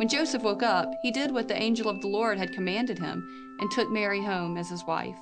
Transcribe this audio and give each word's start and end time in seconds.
When 0.00 0.08
Joseph 0.08 0.42
woke 0.42 0.62
up, 0.62 0.94
he 1.02 1.10
did 1.10 1.30
what 1.30 1.46
the 1.46 1.60
angel 1.60 1.90
of 1.90 2.00
the 2.00 2.06
Lord 2.06 2.38
had 2.38 2.54
commanded 2.54 2.98
him 2.98 3.22
and 3.60 3.70
took 3.70 3.90
Mary 3.90 4.24
home 4.24 4.56
as 4.56 4.70
his 4.70 4.82
wife. 4.86 5.18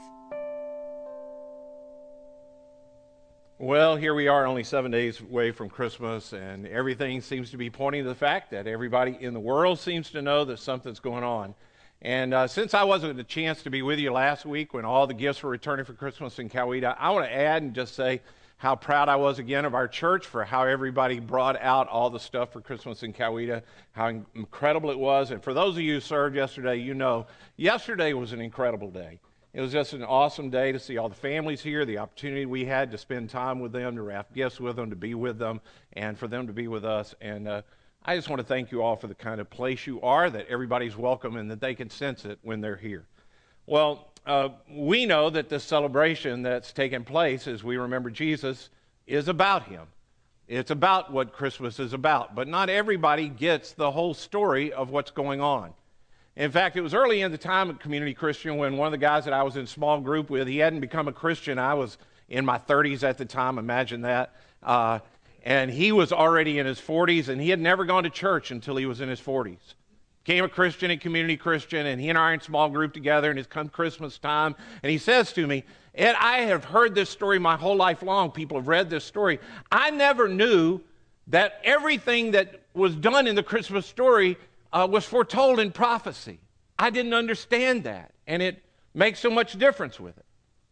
Well, 3.58 3.96
here 3.96 4.14
we 4.14 4.28
are, 4.28 4.46
only 4.46 4.62
seven 4.62 4.92
days 4.92 5.20
away 5.20 5.50
from 5.50 5.68
Christmas, 5.68 6.32
and 6.32 6.64
everything 6.68 7.20
seems 7.20 7.50
to 7.50 7.56
be 7.56 7.70
pointing 7.70 8.04
to 8.04 8.08
the 8.08 8.14
fact 8.14 8.52
that 8.52 8.68
everybody 8.68 9.18
in 9.20 9.34
the 9.34 9.40
world 9.40 9.80
seems 9.80 10.10
to 10.10 10.22
know 10.22 10.44
that 10.44 10.60
something's 10.60 11.00
going 11.00 11.24
on. 11.24 11.56
And 12.00 12.32
uh, 12.32 12.46
since 12.46 12.72
I 12.72 12.84
wasn't 12.84 13.18
a 13.18 13.24
chance 13.24 13.64
to 13.64 13.70
be 13.70 13.82
with 13.82 13.98
you 13.98 14.12
last 14.12 14.46
week 14.46 14.74
when 14.74 14.84
all 14.84 15.08
the 15.08 15.12
gifts 15.12 15.42
were 15.42 15.50
returning 15.50 15.86
for 15.86 15.94
Christmas 15.94 16.38
in 16.38 16.48
Coweta, 16.48 16.94
I 17.00 17.10
want 17.10 17.26
to 17.26 17.34
add 17.34 17.62
and 17.62 17.74
just 17.74 17.96
say 17.96 18.20
how 18.58 18.74
proud 18.74 19.08
I 19.08 19.16
was 19.16 19.38
again 19.38 19.64
of 19.64 19.74
our 19.74 19.86
church 19.86 20.26
for 20.26 20.44
how 20.44 20.64
everybody 20.64 21.20
brought 21.20 21.60
out 21.62 21.88
all 21.88 22.10
the 22.10 22.18
stuff 22.18 22.52
for 22.52 22.60
Christmas 22.60 23.04
in 23.04 23.12
Coweta, 23.12 23.62
how 23.92 24.08
incredible 24.34 24.90
it 24.90 24.98
was. 24.98 25.30
And 25.30 25.42
for 25.42 25.54
those 25.54 25.76
of 25.76 25.82
you 25.82 25.94
who 25.94 26.00
served 26.00 26.34
yesterday, 26.34 26.76
you 26.76 26.92
know, 26.92 27.26
yesterday 27.56 28.12
was 28.12 28.32
an 28.32 28.40
incredible 28.40 28.90
day. 28.90 29.20
It 29.54 29.60
was 29.60 29.72
just 29.72 29.92
an 29.92 30.02
awesome 30.02 30.50
day 30.50 30.72
to 30.72 30.78
see 30.78 30.98
all 30.98 31.08
the 31.08 31.14
families 31.14 31.62
here, 31.62 31.84
the 31.84 31.98
opportunity 31.98 32.46
we 32.46 32.64
had 32.64 32.90
to 32.90 32.98
spend 32.98 33.30
time 33.30 33.60
with 33.60 33.72
them, 33.72 33.94
to 33.94 34.02
wrap 34.02 34.34
gifts 34.34 34.60
with 34.60 34.76
them, 34.76 34.90
to 34.90 34.96
be 34.96 35.14
with 35.14 35.38
them, 35.38 35.60
and 35.92 36.18
for 36.18 36.26
them 36.26 36.48
to 36.48 36.52
be 36.52 36.66
with 36.66 36.84
us. 36.84 37.14
And 37.20 37.46
uh, 37.46 37.62
I 38.04 38.16
just 38.16 38.28
want 38.28 38.40
to 38.40 38.46
thank 38.46 38.72
you 38.72 38.82
all 38.82 38.96
for 38.96 39.06
the 39.06 39.14
kind 39.14 39.40
of 39.40 39.48
place 39.48 39.86
you 39.86 40.00
are, 40.02 40.28
that 40.30 40.48
everybody's 40.48 40.96
welcome 40.96 41.36
and 41.36 41.50
that 41.50 41.60
they 41.60 41.74
can 41.74 41.90
sense 41.90 42.24
it 42.24 42.38
when 42.42 42.60
they're 42.60 42.76
here. 42.76 43.06
Well, 43.68 44.08
uh, 44.24 44.48
we 44.70 45.04
know 45.04 45.28
that 45.28 45.50
this 45.50 45.62
celebration 45.62 46.40
that's 46.40 46.72
taken 46.72 47.04
place 47.04 47.46
as 47.46 47.62
we 47.62 47.76
remember 47.76 48.08
Jesus 48.08 48.70
is 49.06 49.28
about 49.28 49.64
him. 49.64 49.82
It's 50.46 50.70
about 50.70 51.12
what 51.12 51.34
Christmas 51.34 51.78
is 51.78 51.92
about, 51.92 52.34
but 52.34 52.48
not 52.48 52.70
everybody 52.70 53.28
gets 53.28 53.72
the 53.72 53.90
whole 53.90 54.14
story 54.14 54.72
of 54.72 54.88
what's 54.88 55.10
going 55.10 55.42
on. 55.42 55.74
In 56.34 56.50
fact, 56.50 56.76
it 56.76 56.80
was 56.80 56.94
early 56.94 57.20
in 57.20 57.30
the 57.30 57.36
time 57.36 57.68
of 57.68 57.78
Community 57.78 58.14
Christian 58.14 58.56
when 58.56 58.78
one 58.78 58.86
of 58.86 58.92
the 58.92 58.96
guys 58.96 59.26
that 59.26 59.34
I 59.34 59.42
was 59.42 59.56
in 59.56 59.66
small 59.66 60.00
group 60.00 60.30
with, 60.30 60.48
he 60.48 60.56
hadn't 60.56 60.80
become 60.80 61.06
a 61.06 61.12
Christian. 61.12 61.58
I 61.58 61.74
was 61.74 61.98
in 62.30 62.46
my 62.46 62.56
30s 62.56 63.02
at 63.02 63.18
the 63.18 63.26
time, 63.26 63.58
imagine 63.58 64.00
that. 64.00 64.34
Uh, 64.62 65.00
and 65.44 65.70
he 65.70 65.92
was 65.92 66.10
already 66.10 66.58
in 66.58 66.64
his 66.64 66.80
40s, 66.80 67.28
and 67.28 67.38
he 67.38 67.50
had 67.50 67.60
never 67.60 67.84
gone 67.84 68.04
to 68.04 68.10
church 68.10 68.50
until 68.50 68.76
he 68.76 68.86
was 68.86 69.02
in 69.02 69.10
his 69.10 69.20
40s 69.20 69.74
became 70.28 70.44
a 70.44 70.48
Christian 70.48 70.90
and 70.90 71.00
community 71.00 71.38
Christian, 71.38 71.86
and 71.86 71.98
he 71.98 72.10
and 72.10 72.18
I 72.18 72.20
are 72.20 72.34
in 72.34 72.40
a 72.40 72.42
small 72.42 72.68
group 72.68 72.92
together, 72.92 73.30
and 73.30 73.38
it's 73.38 73.48
come 73.48 73.70
Christmas 73.70 74.18
time, 74.18 74.56
and 74.82 74.90
he 74.92 74.98
says 74.98 75.32
to 75.32 75.46
me, 75.46 75.64
Ed, 75.94 76.16
I 76.20 76.40
have 76.40 76.64
heard 76.64 76.94
this 76.94 77.08
story 77.08 77.38
my 77.38 77.56
whole 77.56 77.76
life 77.76 78.02
long. 78.02 78.30
People 78.30 78.58
have 78.58 78.68
read 78.68 78.90
this 78.90 79.06
story. 79.06 79.40
I 79.72 79.88
never 79.88 80.28
knew 80.28 80.82
that 81.28 81.62
everything 81.64 82.32
that 82.32 82.60
was 82.74 82.94
done 82.94 83.26
in 83.26 83.36
the 83.36 83.42
Christmas 83.42 83.86
story 83.86 84.36
uh, 84.70 84.86
was 84.90 85.06
foretold 85.06 85.60
in 85.60 85.72
prophecy. 85.72 86.40
I 86.78 86.90
didn't 86.90 87.14
understand 87.14 87.84
that, 87.84 88.12
and 88.26 88.42
it 88.42 88.62
makes 88.92 89.20
so 89.20 89.30
much 89.30 89.58
difference 89.58 89.98
with 89.98 90.18
it. 90.18 90.26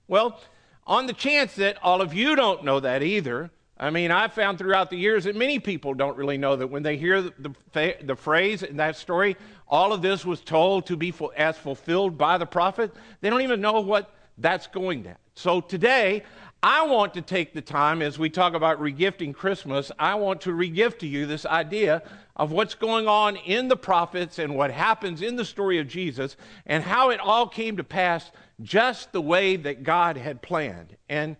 Well, 0.06 0.39
on 0.87 1.06
the 1.06 1.15
chance 1.15 1.55
that 1.55 1.78
all 1.83 2.03
of 2.03 2.12
you 2.12 2.37
don't 2.37 2.62
know 2.62 2.78
that 2.81 3.03
either, 3.03 3.50
I 3.79 3.91
mean, 3.91 4.11
I've 4.11 4.33
found 4.33 4.59
throughout 4.59 4.89
the 4.89 4.97
years 4.97 5.25
that 5.25 5.37
many 5.37 5.59
people 5.59 5.93
don't 5.93 6.17
really 6.17 6.39
know 6.39 6.57
that 6.57 6.69
when 6.69 6.83
they 6.83 6.97
hear 6.97 7.21
the, 7.21 7.55
the, 7.73 7.97
the 8.03 8.17
phrase 8.17 8.63
in 8.63 8.79
that 8.79 8.97
story, 8.97 9.37
all 9.69 9.93
of 9.93 10.01
this 10.01 10.25
was 10.25 10.41
told 10.41 10.87
to 10.87 10.97
be 10.97 11.13
as 11.37 11.59
fulfilled 11.59 12.17
by 12.17 12.39
the 12.39 12.47
prophet, 12.47 12.95
they 13.21 13.29
don't 13.29 13.43
even 13.43 13.61
know 13.61 13.81
what 13.81 14.15
that's 14.39 14.67
going 14.67 15.03
to. 15.05 15.17
So 15.35 15.61
today, 15.61 16.23
I 16.63 16.87
want 16.87 17.13
to 17.15 17.23
take 17.23 17.53
the 17.53 17.61
time 17.61 18.01
as 18.01 18.19
we 18.19 18.31
talk 18.31 18.55
about 18.55 18.81
regifting 18.81 19.35
Christmas, 19.35 19.93
I 19.99 20.15
want 20.15 20.41
to 20.43 20.51
regift 20.51 20.99
to 21.01 21.07
you 21.07 21.27
this 21.27 21.45
idea 21.45 22.03
of 22.35 22.53
what's 22.53 22.75
going 22.75 23.07
on 23.07 23.37
in 23.37 23.69
the 23.69 23.77
prophets 23.77 24.39
and 24.39 24.57
what 24.57 24.71
happens 24.71 25.21
in 25.21 25.37
the 25.37 25.45
story 25.45 25.79
of 25.79 25.87
Jesus 25.87 26.37
and 26.65 26.83
how 26.83 27.11
it 27.11 27.21
all 27.21 27.47
came 27.47 27.77
to 27.77 27.85
pass 27.85 28.31
just 28.63 29.13
the 29.13 29.21
way 29.21 29.57
that 29.57 29.83
God 29.83 30.17
had 30.17 30.41
planned. 30.41 30.97
And 31.11 31.37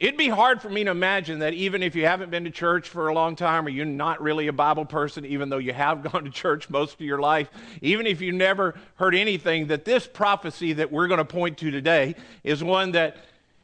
It'd 0.00 0.16
be 0.16 0.28
hard 0.28 0.62
for 0.62 0.70
me 0.70 0.84
to 0.84 0.92
imagine 0.92 1.40
that 1.40 1.54
even 1.54 1.82
if 1.82 1.96
you 1.96 2.06
haven't 2.06 2.30
been 2.30 2.44
to 2.44 2.50
church 2.50 2.88
for 2.88 3.08
a 3.08 3.14
long 3.14 3.34
time 3.34 3.66
or 3.66 3.68
you're 3.68 3.84
not 3.84 4.22
really 4.22 4.46
a 4.46 4.52
Bible 4.52 4.84
person, 4.84 5.26
even 5.26 5.48
though 5.48 5.58
you 5.58 5.72
have 5.72 6.02
gone 6.12 6.22
to 6.22 6.30
church 6.30 6.70
most 6.70 6.94
of 6.94 7.00
your 7.00 7.18
life, 7.18 7.50
even 7.82 8.06
if 8.06 8.20
you 8.20 8.30
never 8.30 8.78
heard 8.94 9.16
anything, 9.16 9.66
that 9.66 9.84
this 9.84 10.06
prophecy 10.06 10.72
that 10.74 10.92
we're 10.92 11.08
going 11.08 11.18
to 11.18 11.24
point 11.24 11.58
to 11.58 11.72
today 11.72 12.14
is 12.44 12.62
one 12.62 12.92
that 12.92 13.16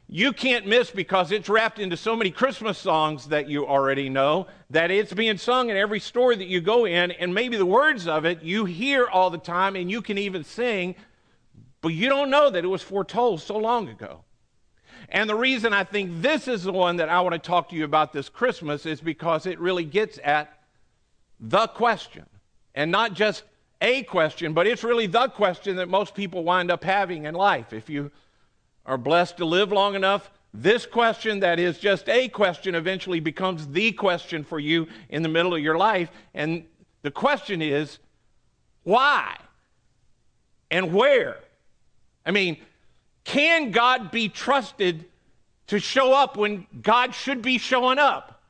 you 0.09 0.33
can't 0.33 0.67
miss 0.67 0.91
because 0.91 1.31
it's 1.31 1.47
wrapped 1.47 1.79
into 1.79 1.95
so 1.95 2.17
many 2.17 2.31
Christmas 2.31 2.77
songs 2.77 3.29
that 3.29 3.47
you 3.47 3.65
already 3.65 4.09
know 4.09 4.47
that 4.69 4.91
it's 4.91 5.13
being 5.13 5.37
sung 5.37 5.69
in 5.69 5.77
every 5.77 6.01
store 6.01 6.35
that 6.35 6.47
you 6.47 6.59
go 6.59 6.85
in, 6.85 7.11
and 7.11 7.33
maybe 7.33 7.55
the 7.55 7.65
words 7.65 8.09
of 8.09 8.25
it 8.25 8.43
you 8.43 8.65
hear 8.65 9.07
all 9.07 9.29
the 9.29 9.37
time 9.37 9.77
and 9.77 9.89
you 9.89 10.01
can 10.01 10.17
even 10.17 10.43
sing, 10.43 10.95
but 11.79 11.89
you 11.89 12.09
don't 12.09 12.29
know 12.29 12.49
that 12.49 12.65
it 12.65 12.67
was 12.67 12.81
foretold 12.81 13.41
so 13.41 13.57
long 13.57 13.87
ago. 13.87 14.24
And 15.09 15.29
the 15.29 15.35
reason 15.35 15.73
I 15.73 15.83
think 15.83 16.21
this 16.21 16.47
is 16.47 16.63
the 16.63 16.73
one 16.73 16.97
that 16.97 17.09
I 17.09 17.21
want 17.21 17.33
to 17.33 17.39
talk 17.39 17.69
to 17.69 17.75
you 17.75 17.85
about 17.85 18.13
this 18.13 18.29
Christmas 18.29 18.85
is 18.85 19.01
because 19.01 19.45
it 19.45 19.59
really 19.59 19.85
gets 19.85 20.19
at 20.23 20.59
the 21.39 21.67
question. 21.67 22.25
And 22.73 22.91
not 22.91 23.13
just 23.13 23.43
a 23.81 24.03
question, 24.03 24.53
but 24.53 24.67
it's 24.67 24.83
really 24.83 25.07
the 25.07 25.27
question 25.29 25.75
that 25.77 25.89
most 25.89 26.15
people 26.15 26.43
wind 26.43 26.71
up 26.71 26.83
having 26.83 27.25
in 27.25 27.35
life. 27.35 27.73
If 27.73 27.89
you 27.89 28.11
are 28.85 28.97
blessed 28.97 29.37
to 29.37 29.45
live 29.45 29.71
long 29.71 29.95
enough, 29.95 30.29
this 30.53 30.85
question 30.85 31.41
that 31.41 31.59
is 31.59 31.79
just 31.79 32.07
a 32.07 32.29
question 32.29 32.75
eventually 32.75 33.19
becomes 33.19 33.67
the 33.67 33.91
question 33.91 34.43
for 34.43 34.59
you 34.59 34.87
in 35.09 35.21
the 35.21 35.29
middle 35.29 35.53
of 35.53 35.61
your 35.61 35.77
life. 35.77 36.09
And 36.33 36.65
the 37.01 37.11
question 37.11 37.61
is, 37.61 37.99
why? 38.83 39.35
And 40.71 40.93
where? 40.93 41.37
I 42.25 42.31
mean, 42.31 42.57
can 43.25 43.71
God 43.71 44.11
be 44.11 44.29
trusted 44.29 45.05
to 45.67 45.79
show 45.79 46.13
up 46.13 46.37
when 46.37 46.67
God 46.81 47.13
should 47.13 47.41
be 47.41 47.57
showing 47.57 47.99
up? 47.99 48.41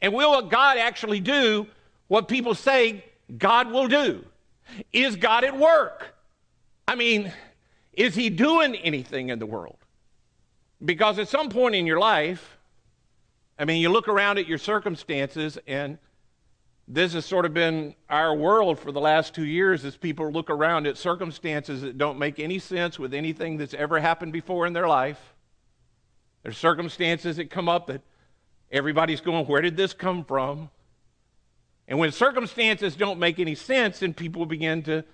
And 0.00 0.14
will 0.14 0.42
God 0.42 0.78
actually 0.78 1.20
do 1.20 1.66
what 2.08 2.28
people 2.28 2.54
say 2.54 3.04
God 3.36 3.70
will 3.70 3.88
do? 3.88 4.24
Is 4.92 5.16
God 5.16 5.44
at 5.44 5.58
work? 5.58 6.14
I 6.88 6.94
mean, 6.94 7.32
is 7.92 8.14
He 8.14 8.30
doing 8.30 8.76
anything 8.76 9.28
in 9.28 9.38
the 9.38 9.46
world? 9.46 9.78
Because 10.84 11.18
at 11.18 11.28
some 11.28 11.48
point 11.48 11.74
in 11.74 11.86
your 11.86 11.98
life, 11.98 12.58
I 13.58 13.64
mean, 13.64 13.80
you 13.80 13.88
look 13.88 14.06
around 14.06 14.38
at 14.38 14.46
your 14.46 14.58
circumstances 14.58 15.58
and 15.66 15.98
this 16.88 17.14
has 17.14 17.26
sort 17.26 17.44
of 17.44 17.52
been 17.52 17.94
our 18.08 18.34
world 18.34 18.78
for 18.78 18.92
the 18.92 19.00
last 19.00 19.34
two 19.34 19.44
years 19.44 19.84
as 19.84 19.96
people 19.96 20.30
look 20.30 20.50
around 20.50 20.86
at 20.86 20.96
circumstances 20.96 21.80
that 21.82 21.98
don't 21.98 22.18
make 22.18 22.38
any 22.38 22.60
sense 22.60 22.96
with 22.98 23.12
anything 23.12 23.56
that's 23.56 23.74
ever 23.74 23.98
happened 23.98 24.32
before 24.32 24.66
in 24.66 24.72
their 24.72 24.86
life. 24.86 25.34
There's 26.44 26.56
circumstances 26.56 27.38
that 27.38 27.50
come 27.50 27.68
up 27.68 27.88
that 27.88 28.02
everybody's 28.70 29.20
going, 29.20 29.46
Where 29.46 29.62
did 29.62 29.76
this 29.76 29.92
come 29.92 30.24
from? 30.24 30.70
And 31.88 31.98
when 31.98 32.12
circumstances 32.12 32.94
don't 32.94 33.18
make 33.18 33.40
any 33.40 33.56
sense, 33.56 33.98
then 33.98 34.14
people 34.14 34.46
begin 34.46 34.82
to, 34.84 35.04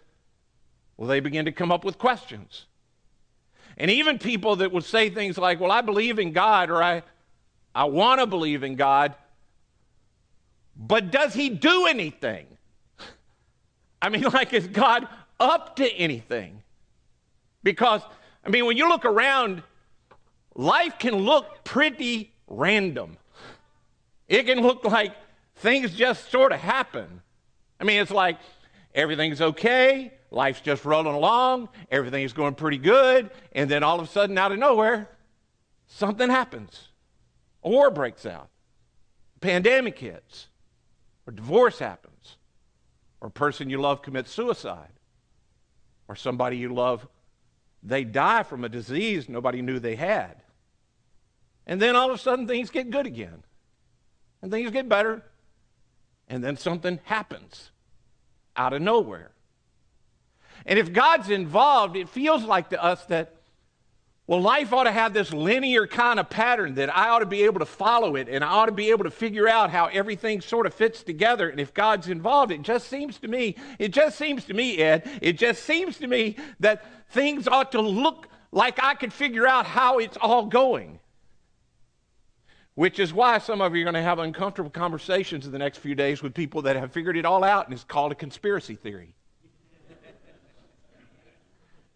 well, 0.99 1.09
they 1.09 1.21
begin 1.21 1.47
to 1.47 1.53
come 1.53 1.73
up 1.73 1.85
with 1.85 1.99
questions. 1.99 2.67
And 3.79 3.91
even 3.91 4.19
people 4.19 4.57
that 4.57 4.73
would 4.73 4.85
say 4.85 5.09
things 5.09 5.39
like, 5.39 5.59
Well, 5.59 5.73
I 5.73 5.81
believe 5.81 6.19
in 6.19 6.33
God, 6.33 6.69
or 6.69 6.83
I, 6.83 7.03
I 7.75 7.85
want 7.85 8.21
to 8.21 8.27
believe 8.27 8.63
in 8.63 8.75
God, 8.75 9.15
but 10.77 11.11
does 11.11 11.35
he 11.35 11.49
do 11.49 11.87
anything? 11.87 12.47
I 14.01 14.09
mean, 14.09 14.23
like, 14.33 14.53
is 14.53 14.67
God 14.67 15.07
up 15.39 15.77
to 15.77 15.91
anything? 15.93 16.63
Because, 17.63 18.03
I 18.45 18.51
mean, 18.51 18.67
when 18.67 18.77
you 18.77 18.89
look 18.89 19.05
around, 19.05 19.63
life 20.55 20.99
can 20.99 21.15
look 21.15 21.65
pretty 21.65 22.33
random. 22.49 23.17
It 24.29 24.45
can 24.45 24.61
look 24.61 24.85
like 24.85 25.15
things 25.57 25.95
just 25.95 26.31
sort 26.31 26.53
of 26.53 26.61
happen. 26.61 27.23
I 27.79 27.85
mean, 27.85 28.01
it's 28.01 28.11
like 28.11 28.39
everything's 28.95 29.41
okay, 29.41 30.13
life's 30.31 30.61
just 30.61 30.85
rolling 30.85 31.15
along, 31.15 31.69
everything's 31.91 32.33
going 32.33 32.55
pretty 32.55 32.79
good, 32.79 33.31
and 33.53 33.71
then 33.71 33.83
all 33.83 34.01
of 34.01 34.09
a 34.09 34.11
sudden, 34.11 34.37
out 34.39 34.53
of 34.53 34.59
nowhere, 34.59 35.09
something 35.87 36.31
happens. 36.31 36.89
A 37.63 37.69
war 37.69 37.91
breaks 37.91 38.27
out, 38.27 38.49
pandemic 39.41 39.99
hits, 39.99 40.49
or 41.27 41.33
divorce 41.33 41.79
happens, 41.79 42.37
or 43.21 43.29
a 43.29 43.31
person 43.31 43.71
you 43.71 43.81
love 43.81 44.03
commits 44.03 44.31
suicide, 44.31 44.93
or 46.09 46.17
somebody 46.17 46.57
you 46.57 46.73
love, 46.73 47.07
they 47.83 48.05
die 48.05 48.43
from 48.43 48.65
a 48.65 48.69
disease 48.69 49.29
nobody 49.29 49.63
knew 49.63 49.79
they 49.79 49.97
had. 49.97 50.43
And 51.67 51.81
then 51.81 51.95
all 51.95 52.11
of 52.11 52.15
a 52.15 52.19
sudden, 52.19 52.47
things 52.47 52.71
get 52.71 52.91
good 52.91 53.07
again, 53.07 53.43
and 54.41 54.51
things 54.51 54.71
get 54.71 54.89
better, 54.89 55.23
and 56.29 56.43
then 56.43 56.57
something 56.57 56.99
happens 57.05 57.71
out 58.57 58.73
of 58.73 58.83
nowhere. 58.83 59.31
And 60.67 60.79
if 60.79 60.93
God's 60.93 61.31
involved, 61.31 61.97
it 61.97 62.09
feels 62.09 62.45
like 62.45 62.71
to 62.71 62.83
us 62.83 63.05
that, 63.07 63.42
well, 64.29 64.41
life 64.41 64.73
ought 64.73 64.85
to 64.85 64.93
have 64.93 65.13
this 65.13 65.33
linear 65.33 65.87
kind 65.87 66.21
of 66.21 66.31
pattern 66.31 66.75
that 66.77 66.97
I 66.97 67.09
ought 67.09 67.19
to 67.19 67.27
be 67.27 67.43
able 67.43 67.59
to 67.59 67.67
follow 67.67 68.15
it 68.15 68.29
and 68.29 68.45
I 68.45 68.49
ought 68.49 68.67
to 68.67 68.73
be 68.73 68.91
able 68.91 69.05
to 69.05 69.11
figure 69.11 69.49
out 69.49 69.71
how 69.71 69.87
everything 69.87 70.41
sort 70.41 70.65
of 70.65 70.73
fits 70.73 71.03
together. 71.03 71.49
And 71.49 71.59
if 71.59 71.75
God's 71.75 72.09
involved, 72.09 72.53
it 72.53 72.63
just 72.63 72.87
seems 72.89 73.19
to 73.19 73.29
me, 73.29 73.57
it 73.81 73.89
just 73.89 74.17
seems 74.17 74.45
to 74.45 74.55
me, 74.55 74.79
Ed, 74.79 75.09
it 75.21 75.39
just 75.39 75.65
seems 75.65 75.99
to 75.99 76.07
me 76.07 76.37
that 76.61 76.85
things 77.11 77.49
ought 77.49 77.73
to 77.73 77.81
look 77.81 78.29
like 78.53 78.83
I 78.83 78.95
could 78.95 79.13
figure 79.13 79.47
out 79.47 79.67
how 79.67 79.99
it's 79.99 80.17
all 80.21 80.47
going. 80.47 81.01
Which 82.75 83.01
is 83.01 83.13
why 83.13 83.39
some 83.39 83.61
of 83.61 83.75
you 83.75 83.83
are 83.83 83.85
going 83.85 83.95
to 83.95 84.03
have 84.03 84.21
uncomfortable 84.21 84.71
conversations 84.71 85.47
in 85.47 85.53
the 85.53 85.59
next 85.59 85.79
few 85.79 85.97
days 85.97 86.23
with 86.23 86.33
people 86.33 86.63
that 86.63 86.77
have 86.77 86.93
figured 86.93 87.17
it 87.17 87.27
all 87.27 87.43
out 87.43 87.67
and 87.67 87.75
it's 87.75 87.85
called 87.85 88.13
a 88.13 88.15
conspiracy 88.15 88.77
theory. 88.77 89.15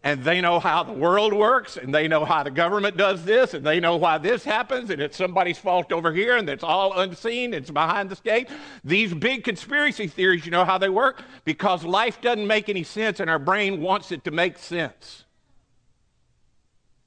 And 0.06 0.22
they 0.22 0.40
know 0.40 0.60
how 0.60 0.84
the 0.84 0.92
world 0.92 1.32
works 1.32 1.76
and 1.76 1.92
they 1.92 2.06
know 2.06 2.24
how 2.24 2.44
the 2.44 2.50
government 2.50 2.96
does 2.96 3.24
this 3.24 3.54
and 3.54 3.66
they 3.66 3.80
know 3.80 3.96
why 3.96 4.18
this 4.18 4.44
happens 4.44 4.90
and 4.90 5.02
it's 5.02 5.16
somebody's 5.16 5.58
fault 5.58 5.90
over 5.90 6.12
here 6.12 6.36
and 6.36 6.48
it's 6.48 6.62
all 6.62 6.96
unseen, 7.00 7.52
it's 7.52 7.72
behind 7.72 8.08
the 8.08 8.14
scape. 8.14 8.48
These 8.84 9.12
big 9.14 9.42
conspiracy 9.42 10.06
theories, 10.06 10.44
you 10.44 10.52
know 10.52 10.64
how 10.64 10.78
they 10.78 10.88
work? 10.88 11.24
Because 11.44 11.82
life 11.82 12.20
doesn't 12.20 12.46
make 12.46 12.68
any 12.68 12.84
sense 12.84 13.18
and 13.18 13.28
our 13.28 13.40
brain 13.40 13.80
wants 13.80 14.12
it 14.12 14.22
to 14.22 14.30
make 14.30 14.58
sense 14.58 15.24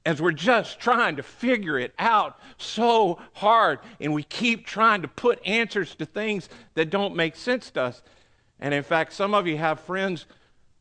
as 0.04 0.20
we're 0.20 0.32
just 0.32 0.78
trying 0.78 1.16
to 1.16 1.22
figure 1.22 1.78
it 1.78 1.94
out 1.98 2.38
so 2.58 3.18
hard 3.32 3.78
and 3.98 4.12
we 4.12 4.24
keep 4.24 4.66
trying 4.66 5.00
to 5.00 5.08
put 5.08 5.40
answers 5.46 5.94
to 5.94 6.04
things 6.04 6.50
that 6.74 6.90
don't 6.90 7.16
make 7.16 7.34
sense 7.34 7.70
to 7.70 7.80
us. 7.80 8.02
And 8.58 8.74
in 8.74 8.82
fact, 8.82 9.14
some 9.14 9.32
of 9.32 9.46
you 9.46 9.56
have 9.56 9.80
friends 9.80 10.26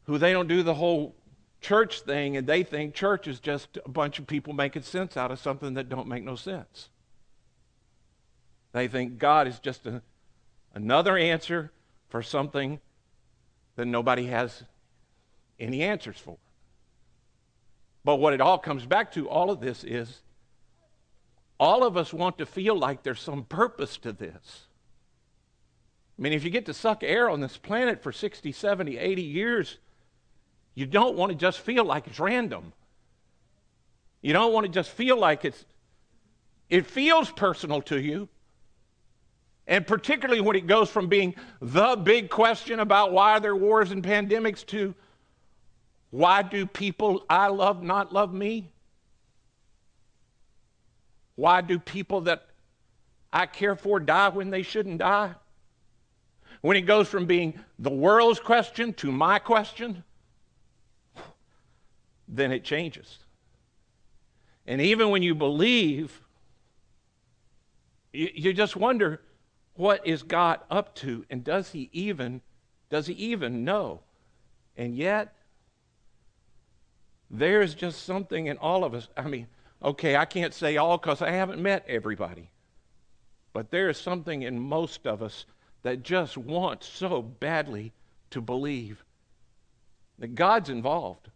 who 0.04 0.18
they 0.18 0.34
don't 0.34 0.48
do 0.48 0.64
the 0.64 0.74
whole 0.74 1.16
church 1.62 2.02
thing 2.02 2.38
and 2.38 2.48
they 2.48 2.64
think 2.64 2.94
church 2.94 3.28
is 3.28 3.40
just 3.40 3.78
a 3.86 3.90
bunch 3.90 4.20
of 4.20 4.28
people 4.28 4.54
making 4.54 4.84
sense 4.84 5.18
out 5.18 5.32
of 5.32 5.40
something 5.40 5.74
that 5.74 5.90
don't 5.90 6.08
make 6.08 6.24
no 6.24 6.36
sense. 6.36 6.90
They 8.72 8.88
think 8.88 9.18
God 9.18 9.48
is 9.48 9.60
just 9.60 9.86
a, 9.86 10.02
another 10.74 11.18
answer 11.18 11.72
for 12.10 12.22
something 12.22 12.80
that 13.76 13.86
nobody 13.86 14.28
has 14.28 14.64
any 15.60 15.82
answers 15.82 16.18
for. 16.18 16.38
But 18.04 18.18
what 18.18 18.34
it 18.34 18.42
all 18.42 18.58
comes 18.58 18.86
back 18.86 19.12
to, 19.14 19.28
all 19.28 19.52
of 19.52 19.60
this 19.60 19.84
is 19.84 20.22
all 21.60 21.84
of 21.84 21.98
us 21.98 22.14
want 22.14 22.38
to 22.38 22.46
feel 22.46 22.78
like 22.78 23.04
there's 23.04 23.20
some 23.20 23.44
purpose 23.44 23.98
to 23.98 24.14
this. 24.14 24.68
I 26.18 26.22
mean, 26.22 26.34
if 26.34 26.44
you 26.44 26.50
get 26.50 26.66
to 26.68 26.74
suck 26.74 27.04
air 27.04 27.30
on 27.30 27.42
this 27.42 27.58
planet 27.58 28.02
for 28.02 28.12
60, 28.12 28.52
70, 28.52 28.98
80 28.98 29.22
years, 29.22 29.78
you 30.76 30.86
don't 30.86 31.16
want 31.16 31.32
to 31.32 31.38
just 31.38 31.60
feel 31.60 31.84
like 31.84 32.08
it's 32.08 32.20
random. 32.20 32.74
You 34.22 34.34
don't 34.34 34.54
want 34.54 34.66
to 34.66 34.72
just 34.72 34.90
feel 34.90 35.18
like 35.18 35.46
it's, 35.46 35.66
it 36.70 36.86
feels 36.86 37.32
personal 37.32 37.82
to 37.84 38.00
you. 38.00 38.28
And 39.68 39.86
particularly 39.86 40.42
when 40.42 40.56
it 40.56 40.66
goes 40.66 40.90
from 40.90 41.08
being 41.08 41.36
the 41.62 41.96
big 41.96 42.30
question 42.30 42.80
about 42.80 43.12
why 43.12 43.34
are 43.34 43.40
there 43.40 43.56
wars 43.56 43.92
and 43.92 44.04
pandemics 44.04 44.66
to 44.68 44.96
why 46.10 46.42
do 46.42 46.66
people 46.66 47.24
I 47.30 47.48
love 47.48 47.84
not 47.84 48.12
love 48.12 48.34
me? 48.34 48.72
Why 51.36 51.62
do 51.62 51.78
people 51.80 52.22
that 52.22 52.48
I 53.32 53.46
care 53.46 53.76
for 53.76 54.00
die 54.00 54.30
when 54.30 54.50
they 54.50 54.64
shouldn't 54.64 54.98
die? 54.98 55.36
When 56.62 56.76
it 56.76 56.82
goes 56.82 57.08
from 57.08 57.28
being 57.28 57.60
the 57.78 57.92
world's 57.92 58.40
question 58.40 58.94
to 58.96 59.12
my 59.12 59.40
question, 59.40 60.04
then 62.30 62.52
it 62.52 62.64
changes. 62.64 63.18
And 64.68 64.80
even 64.80 65.10
when 65.10 65.24
you 65.24 65.34
believe, 65.34 66.22
you, 68.14 68.30
you 68.34 68.54
just 68.54 68.76
wonder 68.76 69.22
what 69.74 70.06
is 70.06 70.24
God 70.24 70.60
up 70.70 70.94
to 70.96 71.26
and 71.30 71.44
does 71.44 71.72
he 71.72 71.90
even 71.92 72.42
does 72.90 73.08
he 73.08 73.14
even 73.14 73.64
know? 73.64 74.02
And 74.76 74.96
yet 74.96 75.34
there's 77.30 77.76
just 77.76 78.04
something 78.04 78.48
in 78.48 78.58
all 78.58 78.84
of 78.84 78.94
us. 78.94 79.08
I 79.16 79.24
mean, 79.24 79.48
okay, 79.84 80.16
I 80.16 80.26
can't 80.26 80.54
say 80.54 80.78
all 80.78 80.98
because 80.98 81.22
I 81.22 81.32
haven't 81.32 81.62
met 81.62 81.86
everybody. 81.88 82.50
But 83.54 83.72
there 83.72 83.90
is 83.90 83.98
something 83.98 84.42
in 84.42 84.60
most 84.60 85.06
of 85.06 85.22
us 85.22 85.46
that 85.84 86.04
just 86.04 86.38
wants 86.38 86.88
so 86.88 87.22
badly 87.22 87.92
to 88.32 88.42
believe 88.42 89.04
that 90.18 90.36
God's 90.36 90.70
involved. 90.70 91.30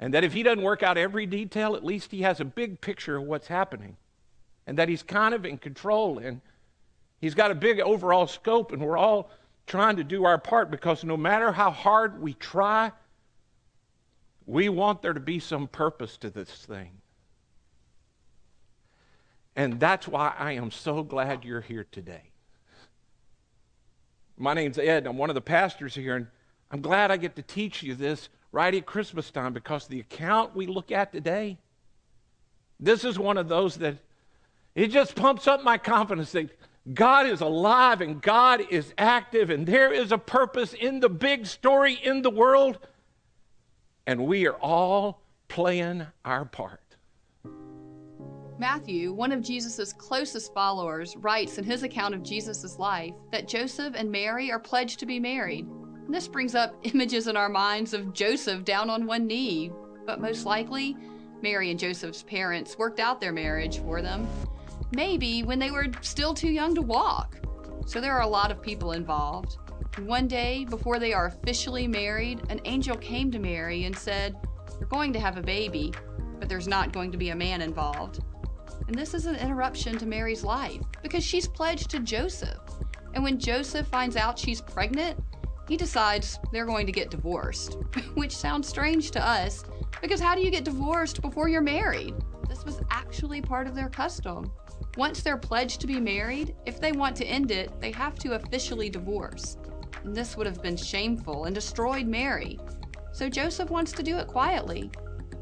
And 0.00 0.14
that 0.14 0.24
if 0.24 0.32
He 0.32 0.42
doesn't 0.42 0.62
work 0.62 0.82
out 0.82 0.96
every 0.96 1.26
detail, 1.26 1.74
at 1.74 1.84
least 1.84 2.10
He 2.10 2.22
has 2.22 2.40
a 2.40 2.44
big 2.44 2.80
picture 2.80 3.16
of 3.16 3.24
what's 3.24 3.48
happening. 3.48 3.96
And 4.66 4.78
that 4.78 4.88
He's 4.88 5.02
kind 5.02 5.34
of 5.34 5.44
in 5.44 5.58
control 5.58 6.18
and 6.18 6.40
He's 7.20 7.34
got 7.34 7.50
a 7.50 7.54
big 7.54 7.80
overall 7.80 8.26
scope, 8.28 8.70
and 8.72 8.80
we're 8.80 8.96
all 8.96 9.30
trying 9.66 9.96
to 9.96 10.04
do 10.04 10.24
our 10.24 10.38
part 10.38 10.70
because 10.70 11.02
no 11.04 11.16
matter 11.16 11.52
how 11.52 11.70
hard 11.70 12.22
we 12.22 12.32
try, 12.34 12.92
we 14.46 14.68
want 14.68 15.02
there 15.02 15.12
to 15.12 15.20
be 15.20 15.40
some 15.40 15.66
purpose 15.66 16.16
to 16.18 16.30
this 16.30 16.48
thing. 16.48 16.90
And 19.56 19.80
that's 19.80 20.06
why 20.06 20.32
I 20.38 20.52
am 20.52 20.70
so 20.70 21.02
glad 21.02 21.44
you're 21.44 21.60
here 21.60 21.86
today. 21.90 22.30
My 24.36 24.54
name's 24.54 24.78
Ed. 24.78 25.06
I'm 25.06 25.18
one 25.18 25.30
of 25.30 25.34
the 25.34 25.40
pastors 25.40 25.96
here, 25.96 26.14
and 26.14 26.28
I'm 26.70 26.80
glad 26.80 27.10
I 27.10 27.16
get 27.16 27.34
to 27.36 27.42
teach 27.42 27.82
you 27.82 27.96
this 27.96 28.28
right 28.52 28.74
at 28.74 28.86
Christmas 28.86 29.30
time 29.30 29.52
because 29.52 29.86
the 29.86 30.00
account 30.00 30.56
we 30.56 30.66
look 30.66 30.90
at 30.90 31.12
today, 31.12 31.58
this 32.80 33.04
is 33.04 33.18
one 33.18 33.36
of 33.36 33.48
those 33.48 33.76
that 33.76 33.96
it 34.74 34.88
just 34.88 35.16
pumps 35.16 35.46
up 35.46 35.64
my 35.64 35.78
confidence 35.78 36.32
that 36.32 36.50
God 36.94 37.26
is 37.26 37.40
alive 37.40 38.00
and 38.00 38.22
God 38.22 38.62
is 38.70 38.94
active 38.96 39.50
and 39.50 39.66
there 39.66 39.92
is 39.92 40.12
a 40.12 40.18
purpose 40.18 40.72
in 40.72 41.00
the 41.00 41.08
big 41.08 41.46
story 41.46 41.98
in 42.02 42.22
the 42.22 42.30
world 42.30 42.78
and 44.06 44.26
we 44.26 44.46
are 44.46 44.56
all 44.56 45.20
playing 45.48 46.06
our 46.24 46.44
part. 46.46 46.80
Matthew, 48.58 49.12
one 49.12 49.30
of 49.30 49.42
Jesus' 49.42 49.92
closest 49.92 50.52
followers, 50.52 51.16
writes 51.18 51.58
in 51.58 51.64
his 51.64 51.82
account 51.82 52.14
of 52.14 52.24
Jesus' 52.24 52.78
life 52.78 53.14
that 53.30 53.46
Joseph 53.46 53.94
and 53.94 54.10
Mary 54.10 54.50
are 54.50 54.58
pledged 54.58 54.98
to 55.00 55.06
be 55.06 55.20
married. 55.20 55.68
This 56.08 56.26
brings 56.26 56.54
up 56.54 56.74
images 56.84 57.26
in 57.26 57.36
our 57.36 57.48
minds 57.48 57.92
of 57.92 58.14
Joseph 58.14 58.64
down 58.64 58.88
on 58.88 59.06
one 59.06 59.26
knee, 59.26 59.70
but 60.06 60.20
most 60.20 60.46
likely, 60.46 60.96
Mary 61.42 61.70
and 61.70 61.78
Joseph's 61.78 62.22
parents 62.22 62.78
worked 62.78 62.98
out 62.98 63.20
their 63.20 63.32
marriage 63.32 63.80
for 63.80 64.00
them, 64.00 64.26
maybe 64.92 65.42
when 65.42 65.58
they 65.58 65.70
were 65.70 65.86
still 66.00 66.34
too 66.34 66.50
young 66.50 66.74
to 66.74 66.82
walk. 66.82 67.36
So 67.86 68.00
there 68.00 68.14
are 68.14 68.22
a 68.22 68.26
lot 68.26 68.50
of 68.50 68.62
people 68.62 68.92
involved. 68.92 69.58
One 70.04 70.26
day, 70.26 70.64
before 70.64 70.98
they 70.98 71.12
are 71.12 71.26
officially 71.26 71.86
married, 71.86 72.40
an 72.48 72.60
angel 72.64 72.96
came 72.96 73.30
to 73.30 73.38
Mary 73.38 73.84
and 73.84 73.96
said, 73.96 74.36
You're 74.78 74.88
going 74.88 75.12
to 75.12 75.20
have 75.20 75.36
a 75.36 75.42
baby, 75.42 75.92
but 76.38 76.48
there's 76.48 76.68
not 76.68 76.92
going 76.92 77.12
to 77.12 77.18
be 77.18 77.30
a 77.30 77.36
man 77.36 77.62
involved. 77.62 78.20
And 78.86 78.96
this 78.96 79.12
is 79.12 79.26
an 79.26 79.36
interruption 79.36 79.98
to 79.98 80.06
Mary's 80.06 80.44
life 80.44 80.80
because 81.02 81.24
she's 81.24 81.46
pledged 81.46 81.90
to 81.90 82.00
Joseph. 82.00 82.60
And 83.14 83.22
when 83.22 83.38
Joseph 83.38 83.86
finds 83.88 84.16
out 84.16 84.38
she's 84.38 84.60
pregnant, 84.60 85.18
he 85.68 85.76
decides 85.76 86.38
they're 86.52 86.66
going 86.66 86.86
to 86.86 86.92
get 86.92 87.10
divorced, 87.10 87.76
which 88.14 88.34
sounds 88.34 88.68
strange 88.68 89.10
to 89.12 89.24
us 89.24 89.64
because 90.00 90.20
how 90.20 90.34
do 90.34 90.40
you 90.40 90.50
get 90.50 90.64
divorced 90.64 91.22
before 91.22 91.48
you're 91.48 91.60
married? 91.60 92.14
This 92.48 92.64
was 92.64 92.80
actually 92.90 93.40
part 93.40 93.66
of 93.66 93.74
their 93.74 93.88
custom. 93.88 94.50
Once 94.96 95.22
they're 95.22 95.36
pledged 95.36 95.80
to 95.82 95.86
be 95.86 96.00
married, 96.00 96.54
if 96.66 96.80
they 96.80 96.92
want 96.92 97.14
to 97.16 97.24
end 97.24 97.50
it, 97.50 97.80
they 97.80 97.92
have 97.92 98.14
to 98.20 98.34
officially 98.34 98.88
divorce 98.88 99.58
and 100.04 100.16
this 100.16 100.36
would 100.36 100.46
have 100.46 100.62
been 100.62 100.76
shameful 100.76 101.44
and 101.44 101.54
destroyed 101.54 102.06
Mary. 102.06 102.58
So 103.12 103.28
Joseph 103.28 103.70
wants 103.70 103.92
to 103.92 104.02
do 104.02 104.16
it 104.18 104.26
quietly. 104.26 104.90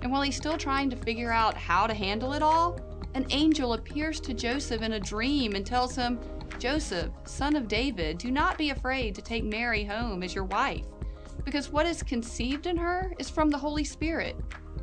And 0.02 0.12
while 0.12 0.23
he's 0.23 0.37
still 0.37 0.56
trying 0.56 0.90
to 0.90 0.97
figure 0.97 1.33
out 1.33 1.56
how 1.56 1.87
to 1.87 1.95
handle 1.95 2.33
it 2.33 2.42
all, 2.42 2.78
an 3.14 3.26
angel 3.30 3.73
appears 3.75 4.21
to 4.21 4.35
Joseph 4.35 4.83
in 4.83 4.95
a 4.95 5.00
dream 5.00 5.54
and 5.54 5.64
tells 5.64 5.97
him, 5.97 6.18
Joseph, 6.58 7.10
son 7.25 7.56
of 7.56 7.68
David, 7.68 8.18
do 8.18 8.30
not 8.30 8.58
be 8.58 8.70
afraid 8.70 9.14
to 9.14 9.22
take 9.22 9.44
Mary 9.44 9.84
home 9.84 10.22
as 10.22 10.34
your 10.34 10.44
wife, 10.44 10.86
because 11.44 11.70
what 11.70 11.86
is 11.86 12.02
conceived 12.02 12.66
in 12.66 12.76
her 12.76 13.12
is 13.18 13.28
from 13.28 13.50
the 13.50 13.58
Holy 13.58 13.84
Spirit. 13.84 14.36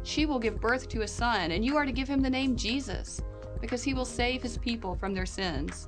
She 0.04 0.26
will 0.26 0.40
give 0.40 0.62
birth 0.62 0.88
to 0.90 1.02
a 1.02 1.08
son, 1.08 1.52
and 1.52 1.66
you 1.66 1.76
are 1.78 1.86
to 1.86 1.92
give 1.92 2.08
him 2.08 2.22
the 2.22 2.30
name 2.30 2.56
Jesus, 2.56 3.22
because 3.60 3.84
he 3.84 3.94
will 3.94 4.06
save 4.06 4.42
his 4.42 4.58
people 4.58 4.96
from 4.96 5.14
their 5.14 5.26
sins. 5.26 5.88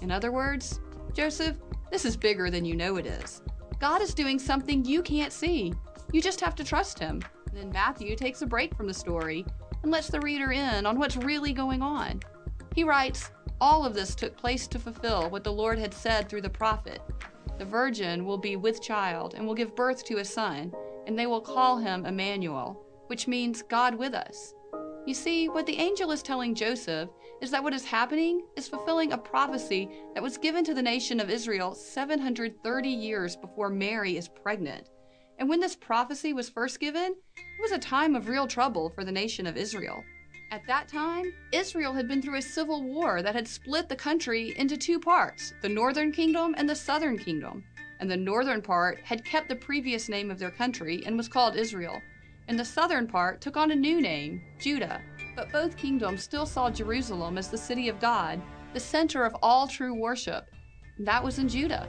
In 0.00 0.10
other 0.10 0.30
words, 0.30 0.80
Joseph, 1.12 1.56
this 1.90 2.04
is 2.04 2.16
bigger 2.16 2.50
than 2.50 2.64
you 2.64 2.76
know 2.76 2.96
it 2.96 3.06
is. 3.06 3.42
God 3.78 4.02
is 4.02 4.14
doing 4.14 4.38
something 4.38 4.84
you 4.84 5.02
can't 5.02 5.32
see. 5.32 5.72
You 6.12 6.20
just 6.20 6.40
have 6.40 6.54
to 6.56 6.64
trust 6.64 6.98
him. 6.98 7.22
Then 7.52 7.70
Matthew 7.70 8.16
takes 8.16 8.42
a 8.42 8.46
break 8.46 8.74
from 8.74 8.86
the 8.86 8.94
story 8.94 9.44
and 9.82 9.90
lets 9.90 10.08
the 10.08 10.20
reader 10.20 10.52
in 10.52 10.86
on 10.86 10.98
what's 10.98 11.16
really 11.16 11.52
going 11.52 11.82
on. 11.82 12.20
He 12.74 12.84
writes, 12.84 13.30
All 13.60 13.86
of 13.86 13.94
this 13.94 14.14
took 14.14 14.36
place 14.36 14.66
to 14.68 14.78
fulfill 14.78 15.30
what 15.30 15.42
the 15.42 15.52
Lord 15.52 15.78
had 15.78 15.94
said 15.94 16.28
through 16.28 16.42
the 16.42 16.50
prophet. 16.50 17.00
The 17.58 17.64
virgin 17.64 18.26
will 18.26 18.36
be 18.36 18.56
with 18.56 18.82
child 18.82 19.32
and 19.34 19.46
will 19.46 19.54
give 19.54 19.74
birth 19.74 20.04
to 20.04 20.18
a 20.18 20.24
son, 20.24 20.72
and 21.06 21.18
they 21.18 21.26
will 21.26 21.40
call 21.40 21.78
him 21.78 22.04
Emmanuel, 22.04 22.78
which 23.06 23.26
means 23.26 23.62
God 23.62 23.94
with 23.94 24.12
us. 24.12 24.52
You 25.06 25.14
see, 25.14 25.48
what 25.48 25.64
the 25.64 25.78
angel 25.78 26.10
is 26.10 26.22
telling 26.22 26.54
Joseph 26.54 27.08
is 27.40 27.50
that 27.50 27.62
what 27.62 27.72
is 27.72 27.84
happening 27.84 28.42
is 28.56 28.68
fulfilling 28.68 29.12
a 29.12 29.18
prophecy 29.18 29.88
that 30.12 30.22
was 30.22 30.36
given 30.36 30.62
to 30.64 30.74
the 30.74 30.82
nation 30.82 31.18
of 31.18 31.30
Israel 31.30 31.74
730 31.74 32.88
years 32.88 33.36
before 33.36 33.70
Mary 33.70 34.18
is 34.18 34.28
pregnant. 34.28 34.90
And 35.38 35.48
when 35.48 35.60
this 35.60 35.76
prophecy 35.76 36.34
was 36.34 36.50
first 36.50 36.78
given, 36.78 37.14
it 37.36 37.62
was 37.62 37.72
a 37.72 37.78
time 37.78 38.14
of 38.14 38.28
real 38.28 38.46
trouble 38.46 38.90
for 38.90 39.04
the 39.04 39.12
nation 39.12 39.46
of 39.46 39.56
Israel. 39.56 40.02
At 40.52 40.66
that 40.68 40.86
time, 40.86 41.32
Israel 41.50 41.92
had 41.92 42.06
been 42.06 42.22
through 42.22 42.38
a 42.38 42.42
civil 42.42 42.82
war 42.82 43.20
that 43.20 43.34
had 43.34 43.48
split 43.48 43.88
the 43.88 43.96
country 43.96 44.54
into 44.56 44.76
two 44.76 45.00
parts 45.00 45.52
the 45.60 45.68
northern 45.68 46.12
kingdom 46.12 46.54
and 46.56 46.70
the 46.70 46.74
southern 46.74 47.18
kingdom. 47.18 47.64
And 47.98 48.08
the 48.10 48.16
northern 48.16 48.62
part 48.62 49.00
had 49.02 49.24
kept 49.24 49.48
the 49.48 49.56
previous 49.56 50.08
name 50.08 50.30
of 50.30 50.38
their 50.38 50.50
country 50.50 51.02
and 51.04 51.16
was 51.16 51.28
called 51.28 51.56
Israel. 51.56 52.00
And 52.46 52.58
the 52.58 52.64
southern 52.64 53.08
part 53.08 53.40
took 53.40 53.56
on 53.56 53.72
a 53.72 53.76
new 53.76 54.00
name, 54.00 54.40
Judah. 54.58 55.02
But 55.34 55.50
both 55.50 55.76
kingdoms 55.76 56.22
still 56.22 56.46
saw 56.46 56.70
Jerusalem 56.70 57.38
as 57.38 57.48
the 57.48 57.58
city 57.58 57.88
of 57.88 57.98
God, 57.98 58.40
the 58.72 58.80
center 58.80 59.24
of 59.24 59.36
all 59.42 59.66
true 59.66 59.94
worship. 59.94 60.48
That 60.98 61.24
was 61.24 61.38
in 61.40 61.48
Judah. 61.48 61.88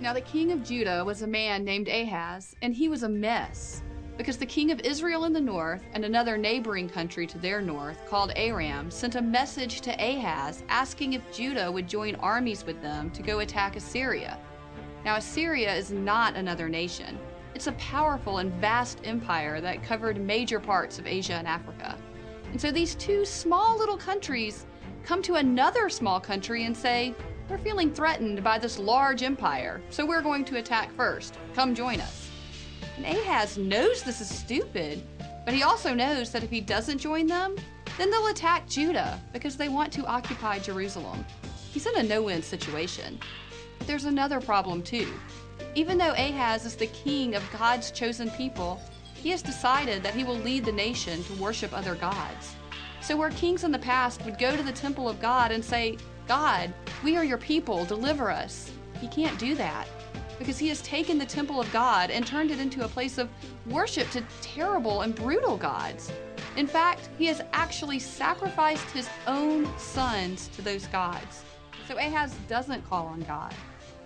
Now, 0.00 0.12
the 0.12 0.20
king 0.20 0.50
of 0.50 0.64
Judah 0.64 1.04
was 1.04 1.22
a 1.22 1.26
man 1.28 1.64
named 1.64 1.88
Ahaz, 1.88 2.56
and 2.62 2.74
he 2.74 2.88
was 2.88 3.04
a 3.04 3.08
mess 3.08 3.82
because 4.22 4.36
the 4.36 4.46
king 4.46 4.70
of 4.70 4.78
Israel 4.82 5.24
in 5.24 5.32
the 5.32 5.40
north 5.40 5.82
and 5.94 6.04
another 6.04 6.38
neighboring 6.38 6.88
country 6.88 7.26
to 7.26 7.38
their 7.38 7.60
north, 7.60 8.06
called 8.08 8.30
Aram, 8.36 8.88
sent 8.88 9.16
a 9.16 9.20
message 9.20 9.80
to 9.80 9.90
Ahaz 9.94 10.62
asking 10.68 11.14
if 11.14 11.32
Judah 11.32 11.72
would 11.72 11.88
join 11.88 12.14
armies 12.14 12.64
with 12.64 12.80
them 12.80 13.10
to 13.10 13.20
go 13.20 13.40
attack 13.40 13.74
Assyria. 13.74 14.38
Now, 15.04 15.16
Assyria 15.16 15.74
is 15.74 15.90
not 15.90 16.36
another 16.36 16.68
nation, 16.68 17.18
it's 17.56 17.66
a 17.66 17.72
powerful 17.72 18.38
and 18.38 18.52
vast 18.60 19.00
empire 19.02 19.60
that 19.60 19.82
covered 19.82 20.20
major 20.20 20.60
parts 20.60 21.00
of 21.00 21.08
Asia 21.08 21.34
and 21.34 21.48
Africa. 21.48 21.98
And 22.52 22.60
so 22.60 22.70
these 22.70 22.94
two 22.94 23.24
small 23.24 23.76
little 23.76 23.98
countries 23.98 24.66
come 25.02 25.20
to 25.22 25.34
another 25.34 25.88
small 25.88 26.20
country 26.20 26.64
and 26.64 26.76
say, 26.76 27.12
we're 27.48 27.58
feeling 27.58 27.92
threatened 27.92 28.44
by 28.44 28.60
this 28.60 28.78
large 28.78 29.24
empire, 29.24 29.82
so 29.90 30.06
we're 30.06 30.22
going 30.22 30.44
to 30.44 30.58
attack 30.58 30.94
first. 30.94 31.38
Come 31.54 31.74
join 31.74 32.00
us. 32.00 32.31
And 33.04 33.18
Ahaz 33.18 33.58
knows 33.58 34.04
this 34.04 34.20
is 34.20 34.28
stupid, 34.28 35.02
but 35.44 35.54
he 35.54 35.64
also 35.64 35.92
knows 35.92 36.30
that 36.30 36.44
if 36.44 36.50
he 36.50 36.60
doesn't 36.60 36.98
join 36.98 37.26
them, 37.26 37.56
then 37.98 38.12
they'll 38.12 38.28
attack 38.28 38.68
Judah 38.68 39.20
because 39.32 39.56
they 39.56 39.68
want 39.68 39.92
to 39.94 40.06
occupy 40.06 40.60
Jerusalem. 40.60 41.24
He's 41.72 41.86
in 41.86 41.96
a 41.96 42.02
no 42.04 42.22
win 42.22 42.42
situation. 42.42 43.18
But 43.76 43.88
there's 43.88 44.04
another 44.04 44.40
problem 44.40 44.82
too. 44.82 45.12
Even 45.74 45.98
though 45.98 46.12
Ahaz 46.12 46.64
is 46.64 46.76
the 46.76 46.86
king 46.86 47.34
of 47.34 47.42
God's 47.58 47.90
chosen 47.90 48.30
people, 48.30 48.80
he 49.14 49.30
has 49.30 49.42
decided 49.42 50.04
that 50.04 50.14
he 50.14 50.22
will 50.22 50.38
lead 50.38 50.64
the 50.64 50.70
nation 50.70 51.24
to 51.24 51.42
worship 51.42 51.76
other 51.76 51.96
gods. 51.96 52.54
So, 53.00 53.16
where 53.16 53.30
kings 53.30 53.64
in 53.64 53.72
the 53.72 53.80
past 53.80 54.24
would 54.24 54.38
go 54.38 54.56
to 54.56 54.62
the 54.62 54.70
temple 54.70 55.08
of 55.08 55.20
God 55.20 55.50
and 55.50 55.64
say, 55.64 55.98
God, 56.28 56.72
we 57.02 57.16
are 57.16 57.24
your 57.24 57.38
people, 57.38 57.84
deliver 57.84 58.30
us. 58.30 58.70
He 59.00 59.08
can't 59.08 59.40
do 59.40 59.56
that 59.56 59.88
because 60.42 60.58
he 60.58 60.68
has 60.68 60.82
taken 60.82 61.18
the 61.18 61.24
temple 61.24 61.60
of 61.60 61.72
God 61.72 62.10
and 62.10 62.26
turned 62.26 62.50
it 62.50 62.58
into 62.58 62.84
a 62.84 62.88
place 62.88 63.16
of 63.16 63.28
worship 63.66 64.10
to 64.10 64.24
terrible 64.40 65.02
and 65.02 65.14
brutal 65.14 65.56
gods. 65.56 66.10
In 66.56 66.66
fact, 66.66 67.10
he 67.16 67.26
has 67.26 67.42
actually 67.52 68.00
sacrificed 68.00 68.90
his 68.90 69.08
own 69.28 69.68
sons 69.78 70.48
to 70.48 70.62
those 70.62 70.86
gods. 70.86 71.44
So 71.86 71.96
Ahaz 71.96 72.34
doesn't 72.48 72.88
call 72.90 73.06
on 73.06 73.20
God. 73.20 73.54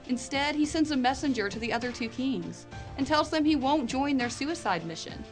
Instead, 0.09 0.55
he 0.55 0.67
sends 0.67 0.91
a 0.91 0.97
messenger 0.97 1.49
to 1.49 1.59
the 1.59 1.73
other 1.73 1.91
two 1.91 2.11
kings 2.11 2.67
and 2.99 3.07
tells 3.07 3.31
them 3.31 3.43
he 3.43 3.57
won't 3.57 3.89
join 3.89 4.19
their 4.19 4.31
suicide 4.31 4.85
mission. 4.85 5.25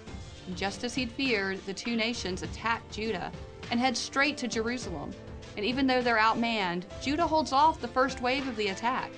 And 0.46 0.56
just 0.56 0.84
as 0.84 0.94
he'd 0.94 1.12
feared, 1.12 1.64
the 1.66 1.74
two 1.74 1.96
nations 1.96 2.42
attack 2.42 2.82
Judah 2.90 3.30
and 3.70 3.78
head 3.78 3.94
straight 3.94 4.38
to 4.38 4.48
Jerusalem 4.48 5.12
and 5.56 5.64
even 5.64 5.86
though 5.86 6.02
they're 6.02 6.18
outmanned, 6.18 6.82
Judah 7.00 7.26
holds 7.26 7.52
off 7.52 7.80
the 7.80 7.88
first 7.88 8.20
wave 8.20 8.48
of 8.48 8.56
the 8.56 8.68
attack. 8.68 9.10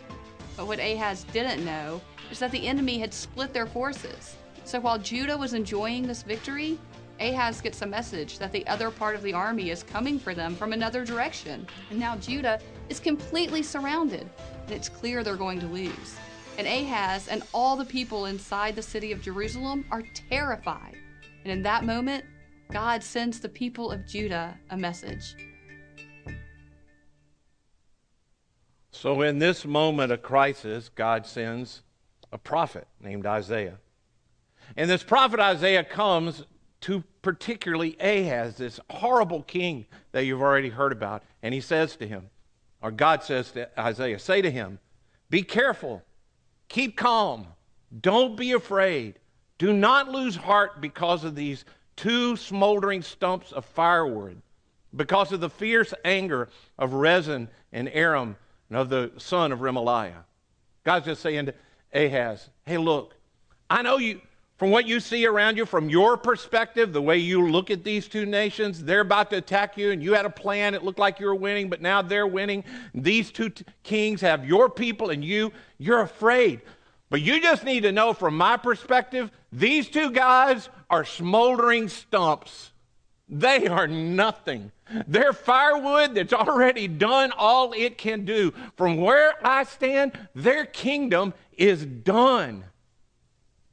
But 0.56 0.66
what 0.66 0.78
Ahaz 0.78 1.24
didn't 1.32 1.64
know 1.64 2.00
is 2.30 2.38
that 2.38 2.50
the 2.50 2.66
enemy 2.66 2.98
had 2.98 3.12
split 3.12 3.52
their 3.52 3.66
forces. 3.66 4.36
So 4.64 4.80
while 4.80 4.98
Judah 4.98 5.36
was 5.36 5.54
enjoying 5.54 6.06
this 6.06 6.22
victory, 6.22 6.78
Ahaz 7.20 7.60
gets 7.60 7.82
a 7.82 7.86
message 7.86 8.38
that 8.38 8.52
the 8.52 8.66
other 8.66 8.90
part 8.90 9.14
of 9.14 9.22
the 9.22 9.32
army 9.32 9.70
is 9.70 9.82
coming 9.82 10.18
for 10.18 10.34
them 10.34 10.54
from 10.54 10.72
another 10.72 11.04
direction. 11.04 11.66
And 11.90 11.98
now 11.98 12.16
Judah 12.16 12.60
is 12.88 13.00
completely 13.00 13.62
surrounded, 13.62 14.28
and 14.64 14.70
it's 14.70 14.88
clear 14.88 15.22
they're 15.22 15.36
going 15.36 15.60
to 15.60 15.66
lose. 15.66 16.16
And 16.58 16.66
Ahaz 16.66 17.28
and 17.28 17.42
all 17.54 17.76
the 17.76 17.84
people 17.84 18.26
inside 18.26 18.76
the 18.76 18.82
city 18.82 19.12
of 19.12 19.22
Jerusalem 19.22 19.84
are 19.90 20.02
terrified. 20.30 20.96
And 21.44 21.52
in 21.52 21.62
that 21.62 21.84
moment, 21.84 22.24
God 22.72 23.02
sends 23.02 23.40
the 23.40 23.48
people 23.48 23.90
of 23.90 24.06
Judah 24.06 24.58
a 24.70 24.76
message. 24.76 25.36
So, 28.98 29.20
in 29.20 29.38
this 29.38 29.66
moment 29.66 30.10
of 30.10 30.22
crisis, 30.22 30.88
God 30.88 31.26
sends 31.26 31.82
a 32.32 32.38
prophet 32.38 32.88
named 32.98 33.26
Isaiah. 33.26 33.76
And 34.74 34.88
this 34.88 35.02
prophet 35.02 35.38
Isaiah 35.38 35.84
comes 35.84 36.46
to 36.80 37.04
particularly 37.20 37.94
Ahaz, 38.00 38.56
this 38.56 38.80
horrible 38.88 39.42
king 39.42 39.84
that 40.12 40.24
you've 40.24 40.40
already 40.40 40.70
heard 40.70 40.92
about. 40.92 41.24
And 41.42 41.52
he 41.52 41.60
says 41.60 41.94
to 41.96 42.08
him, 42.08 42.30
or 42.80 42.90
God 42.90 43.22
says 43.22 43.52
to 43.52 43.68
Isaiah, 43.78 44.18
say 44.18 44.40
to 44.40 44.50
him, 44.50 44.78
Be 45.28 45.42
careful, 45.42 46.02
keep 46.68 46.96
calm, 46.96 47.48
don't 48.00 48.34
be 48.34 48.52
afraid, 48.52 49.18
do 49.58 49.74
not 49.74 50.08
lose 50.08 50.36
heart 50.36 50.80
because 50.80 51.22
of 51.22 51.34
these 51.34 51.66
two 51.96 52.34
smoldering 52.34 53.02
stumps 53.02 53.52
of 53.52 53.66
firewood, 53.66 54.40
because 54.94 55.32
of 55.32 55.40
the 55.40 55.50
fierce 55.50 55.92
anger 56.02 56.48
of 56.78 56.94
Rezin 56.94 57.50
and 57.72 57.90
Aram 57.90 58.36
of 58.70 58.88
the 58.88 59.12
son 59.16 59.52
of 59.52 59.60
Remaliah. 59.60 60.24
God's 60.84 61.06
just 61.06 61.22
saying 61.22 61.46
to 61.46 61.54
Ahaz, 61.92 62.48
hey, 62.64 62.78
look, 62.78 63.14
I 63.68 63.82
know 63.82 63.98
you, 63.98 64.20
from 64.56 64.70
what 64.70 64.86
you 64.86 65.00
see 65.00 65.26
around 65.26 65.56
you, 65.56 65.66
from 65.66 65.90
your 65.90 66.16
perspective, 66.16 66.92
the 66.92 67.02
way 67.02 67.18
you 67.18 67.50
look 67.50 67.70
at 67.70 67.84
these 67.84 68.08
two 68.08 68.24
nations, 68.24 68.82
they're 68.82 69.00
about 69.00 69.30
to 69.30 69.36
attack 69.36 69.76
you, 69.76 69.90
and 69.90 70.02
you 70.02 70.14
had 70.14 70.24
a 70.24 70.30
plan. 70.30 70.74
It 70.74 70.82
looked 70.82 70.98
like 70.98 71.20
you 71.20 71.26
were 71.26 71.34
winning, 71.34 71.68
but 71.68 71.82
now 71.82 72.02
they're 72.02 72.26
winning. 72.26 72.64
These 72.94 73.32
two 73.32 73.50
t- 73.50 73.64
kings 73.82 74.20
have 74.20 74.46
your 74.46 74.70
people, 74.70 75.10
and 75.10 75.24
you, 75.24 75.52
you're 75.78 76.00
afraid. 76.00 76.62
But 77.10 77.20
you 77.20 77.40
just 77.40 77.64
need 77.64 77.80
to 77.82 77.92
know 77.92 78.12
from 78.12 78.36
my 78.36 78.56
perspective, 78.56 79.30
these 79.52 79.88
two 79.88 80.10
guys 80.10 80.68
are 80.90 81.04
smoldering 81.04 81.88
stumps. 81.88 82.72
They 83.28 83.66
are 83.66 83.88
nothing. 83.88 84.70
They're 85.08 85.32
firewood 85.32 86.14
that's 86.14 86.32
already 86.32 86.86
done 86.86 87.32
all 87.36 87.72
it 87.72 87.98
can 87.98 88.24
do. 88.24 88.52
From 88.76 88.98
where 88.98 89.34
I 89.44 89.64
stand, 89.64 90.12
their 90.34 90.64
kingdom 90.64 91.34
is 91.56 91.84
done. 91.84 92.64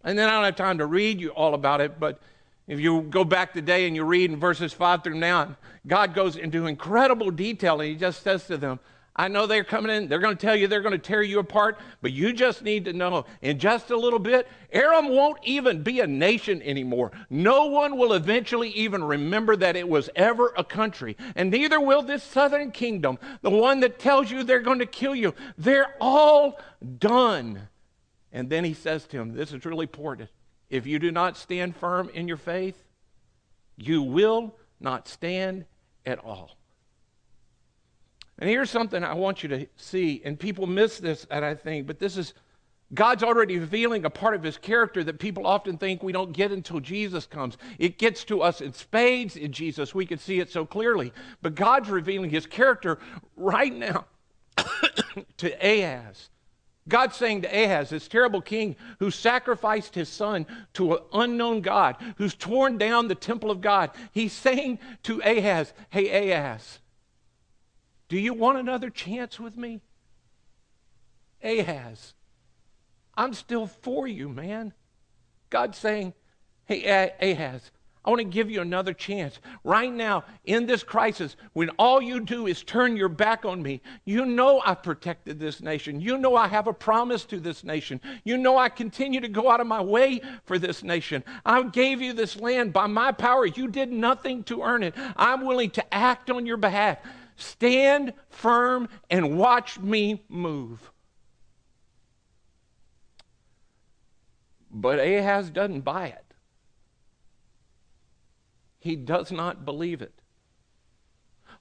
And 0.04 0.18
then 0.18 0.28
I 0.28 0.32
don't 0.34 0.46
have 0.46 0.56
time 0.56 0.80
to 0.80 0.86
read 0.86 1.22
you 1.22 1.30
all 1.30 1.54
about 1.54 1.82
it, 1.82 2.00
but 2.00 2.20
if 2.68 2.80
you 2.80 3.02
go 3.02 3.24
back 3.24 3.54
today 3.54 3.88
and 3.88 3.96
you 3.96 4.04
read 4.04 4.32
in 4.32 4.40
verses 4.40 4.74
5 4.74 5.04
through 5.04 5.20
9, 5.20 5.56
God 5.86 6.14
goes 6.14 6.36
into 6.36 6.66
incredible 6.66 7.30
detail 7.30 7.80
and 7.80 7.90
he 7.90 7.96
just 7.96 8.24
says 8.24 8.48
to 8.48 8.58
them, 8.58 8.80
I 9.16 9.28
know 9.28 9.46
they're 9.46 9.64
coming 9.64 9.96
in. 9.96 10.08
They're 10.08 10.20
going 10.20 10.36
to 10.36 10.46
tell 10.46 10.56
you 10.56 10.68
they're 10.68 10.82
going 10.82 10.94
to 10.94 10.98
tear 10.98 11.22
you 11.22 11.38
apart, 11.38 11.80
but 12.02 12.12
you 12.12 12.34
just 12.34 12.64
need 12.64 12.86
to 12.86 12.94
know 12.94 13.26
in 13.44 13.60
just 13.60 13.92
a 13.92 13.98
little 13.98 14.18
bit, 14.18 14.48
Aram 14.72 15.10
won't 15.10 15.38
even 15.44 15.84
be 15.84 16.00
a 16.00 16.08
nation 16.08 16.64
anymore. 16.64 17.12
No 17.30 17.68
one 17.68 17.98
will 17.98 18.14
eventually 18.14 18.70
even 18.70 19.04
remember 19.04 19.56
that 19.56 19.76
it 19.76 19.88
was 19.88 20.10
ever 20.16 20.52
a 20.58 20.64
country, 20.64 21.16
and 21.36 21.52
neither 21.52 21.80
will 21.80 22.02
this 22.02 22.24
southern 22.24 22.72
kingdom, 22.72 23.20
the 23.42 23.52
one 23.52 23.82
that 23.82 24.00
tells 24.00 24.32
you 24.32 24.44
they're 24.44 24.60
going 24.60 24.80
to 24.80 24.88
kill 24.88 25.14
you. 25.14 25.36
They're 25.60 25.94
all 26.02 26.60
done. 26.98 27.68
And 28.32 28.50
then 28.50 28.64
he 28.64 28.74
says 28.74 29.06
to 29.08 29.20
him, 29.20 29.34
This 29.34 29.54
is 29.54 29.64
really 29.64 29.84
important. 29.84 30.30
If 30.72 30.88
you 30.88 30.98
do 30.98 31.12
not 31.12 31.38
stand 31.38 31.76
firm 31.76 32.10
in 32.10 32.28
your 32.28 32.38
faith, 32.38 32.84
you 33.78 34.02
will 34.02 34.56
not 34.80 35.08
stand 35.08 35.66
at 36.04 36.18
all. 36.18 36.58
And 38.40 38.50
here's 38.50 38.70
something 38.70 39.04
I 39.04 39.14
want 39.14 39.44
you 39.44 39.50
to 39.50 39.68
see, 39.76 40.22
and 40.26 40.40
people 40.40 40.66
miss 40.66 40.98
this, 40.98 41.28
and 41.30 41.46
I 41.46 41.56
think, 41.56 41.86
but 41.86 42.00
this 42.00 42.18
is 42.18 42.34
God's 42.94 43.24
already 43.24 43.58
revealing 43.58 44.06
a 44.06 44.10
part 44.10 44.36
of 44.36 44.44
his 44.44 44.58
character 44.58 45.04
that 45.04 45.18
people 45.18 45.48
often 45.48 45.78
think 45.78 46.04
we 46.04 46.12
don't 46.12 46.32
get 46.32 46.52
until 46.52 46.80
Jesus 46.80 47.26
comes. 47.26 47.58
It 47.80 47.98
gets 47.98 48.24
to 48.26 48.42
us 48.42 48.62
in 48.62 48.74
spades 48.74 49.36
in 49.36 49.52
Jesus. 49.52 49.96
We 49.96 50.06
can 50.06 50.20
see 50.20 50.40
it 50.40 50.52
so 50.52 50.66
clearly. 50.66 51.12
But 51.42 51.56
God's 51.56 51.90
revealing 51.90 52.30
his 52.30 52.46
character 52.46 53.00
right 53.36 53.74
now 53.74 54.06
to 55.38 55.52
Ahaz. 55.60 56.30
God's 56.88 57.16
saying 57.16 57.44
to 57.44 57.48
Ahaz, 57.48 57.90
this 57.90 58.08
terrible 58.08 58.42
king 58.42 58.76
who 59.00 59.10
sacrificed 59.10 59.96
his 59.96 60.10
son 60.10 60.46
to 60.74 60.96
an 60.96 61.00
unknown 61.14 61.62
God, 61.62 61.96
who's 62.18 62.36
torn 62.36 62.78
down 62.78 63.08
the 63.08 63.16
temple 63.16 63.50
of 63.50 63.62
God, 63.62 63.92
he's 64.12 64.34
saying 64.34 64.80
to 65.04 65.22
Ahaz, 65.22 65.74
Hey, 65.90 66.30
Ahaz, 66.30 66.80
do 68.14 68.20
you 68.20 68.36
want 68.36 68.60
another 68.60 68.92
chance 68.92 69.40
with 69.40 69.58
me? 69.58 69.82
Ahaz, 71.44 72.14
I'm 73.18 73.34
still 73.34 73.66
for 73.66 74.08
you, 74.08 74.30
man. 74.30 74.72
God's 75.50 75.80
saying, 75.80 76.14
Hey, 76.66 77.10
Ahaz, 77.20 77.72
I 78.06 78.12
want 78.12 78.20
to 78.20 78.26
give 78.26 78.52
you 78.52 78.62
another 78.62 78.94
chance. 78.94 79.40
Right 79.64 79.92
now, 79.92 80.26
in 80.46 80.68
this 80.68 80.84
crisis, 80.84 81.38
when 81.54 81.70
all 81.80 82.04
you 82.04 82.20
do 82.20 82.46
is 82.46 82.62
turn 82.62 82.96
your 82.96 83.10
back 83.10 83.46
on 83.46 83.64
me, 83.64 83.82
you 84.06 84.26
know 84.28 84.62
I've 84.64 84.84
protected 84.84 85.40
this 85.40 85.60
nation. 85.60 86.00
You 86.00 86.20
know 86.20 86.36
I 86.36 86.48
have 86.48 86.68
a 86.68 86.74
promise 86.74 87.26
to 87.26 87.40
this 87.40 87.64
nation. 87.64 88.00
You 88.24 88.38
know 88.38 88.60
I 88.60 88.70
continue 88.70 89.22
to 89.22 89.28
go 89.28 89.50
out 89.50 89.60
of 89.60 89.66
my 89.66 89.82
way 89.82 90.22
for 90.46 90.60
this 90.60 90.84
nation. 90.84 91.24
I 91.48 91.64
gave 91.64 92.00
you 92.00 92.14
this 92.14 92.40
land 92.40 92.74
by 92.74 92.86
my 92.86 93.12
power. 93.12 93.48
You 93.48 93.70
did 93.70 93.92
nothing 93.92 94.44
to 94.44 94.62
earn 94.62 94.84
it. 94.84 94.94
I'm 95.16 95.48
willing 95.48 95.72
to 95.72 95.94
act 95.94 96.30
on 96.30 96.46
your 96.46 96.58
behalf. 96.58 97.00
Stand 97.36 98.14
firm 98.30 98.90
and 99.10 99.38
watch 99.38 99.80
me 99.80 100.24
move. 100.30 100.92
But 104.72 105.00
Ahaz 105.00 105.50
doesn't 105.50 105.82
buy 105.82 106.08
it. 106.08 106.26
He 108.80 108.96
does 108.96 109.32
not 109.32 109.66
believe 109.66 110.02
it. 110.02 110.14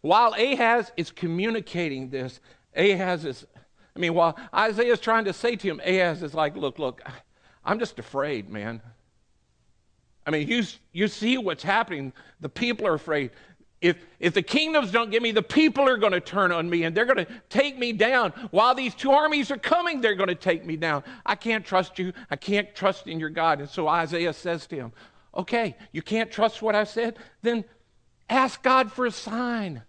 While 0.01 0.35
Ahaz 0.35 0.91
is 0.97 1.11
communicating 1.11 2.11
this, 2.11 2.41
Ahaz 2.75 3.25
is, 3.25 3.47
I 3.95 3.99
mean, 3.99 4.15
while 4.15 4.37
Isaiah 4.53 4.93
is 4.93 5.01
trying 5.01 5.27
to 5.27 5.33
say 5.33 5.55
to 5.55 5.69
him, 5.69 5.81
Ahaz 5.85 6.23
is 6.23 6.35
like, 6.35 6.57
look, 6.57 6.79
look, 6.79 7.01
I'm 7.65 7.79
just 7.79 7.99
afraid, 7.99 8.51
man. 8.51 8.83
I 10.27 10.31
mean, 10.31 10.49
you, 10.49 10.65
you 10.93 11.09
see 11.09 11.39
what's 11.39 11.63
happening. 11.63 12.13
The 12.41 12.49
people 12.49 12.87
are 12.87 12.95
afraid. 12.95 13.31
If, 13.83 13.97
if 14.21 14.33
the 14.33 14.43
kingdoms 14.43 14.93
don't 14.93 15.11
get 15.11 15.23
me, 15.23 15.33
the 15.33 15.43
people 15.43 15.89
are 15.89 15.97
going 15.97 16.13
to 16.13 16.21
turn 16.21 16.53
on 16.53 16.71
me 16.71 16.85
and 16.85 16.97
they're 16.97 17.05
going 17.05 17.27
to 17.27 17.27
take 17.51 17.77
me 17.77 17.93
down. 17.93 18.31
While 18.53 18.77
these 18.77 18.95
two 18.95 19.11
armies 19.11 19.51
are 19.51 19.59
coming, 19.59 20.01
they're 20.01 20.15
going 20.15 20.29
to 20.29 20.37
take 20.37 20.65
me 20.65 20.77
down. 20.77 21.03
I 21.27 21.35
can't 21.35 21.67
trust 21.67 21.99
you. 21.99 22.13
I 22.31 22.37
can't 22.37 22.73
trust 22.77 23.09
in 23.09 23.19
your 23.19 23.29
God. 23.29 23.59
And 23.59 23.69
so 23.69 23.89
Isaiah 23.89 24.33
says 24.33 24.69
to 24.69 24.77
him, 24.77 24.93
Okay, 25.35 25.77
you 25.91 26.01
can't 26.01 26.31
trust 26.31 26.63
what 26.63 26.77
I 26.77 26.85
said? 26.85 27.19
Then 27.43 27.65
ask 28.31 28.63
God 28.63 28.93
for 28.93 29.05
a 29.05 29.11
sign. 29.11 29.83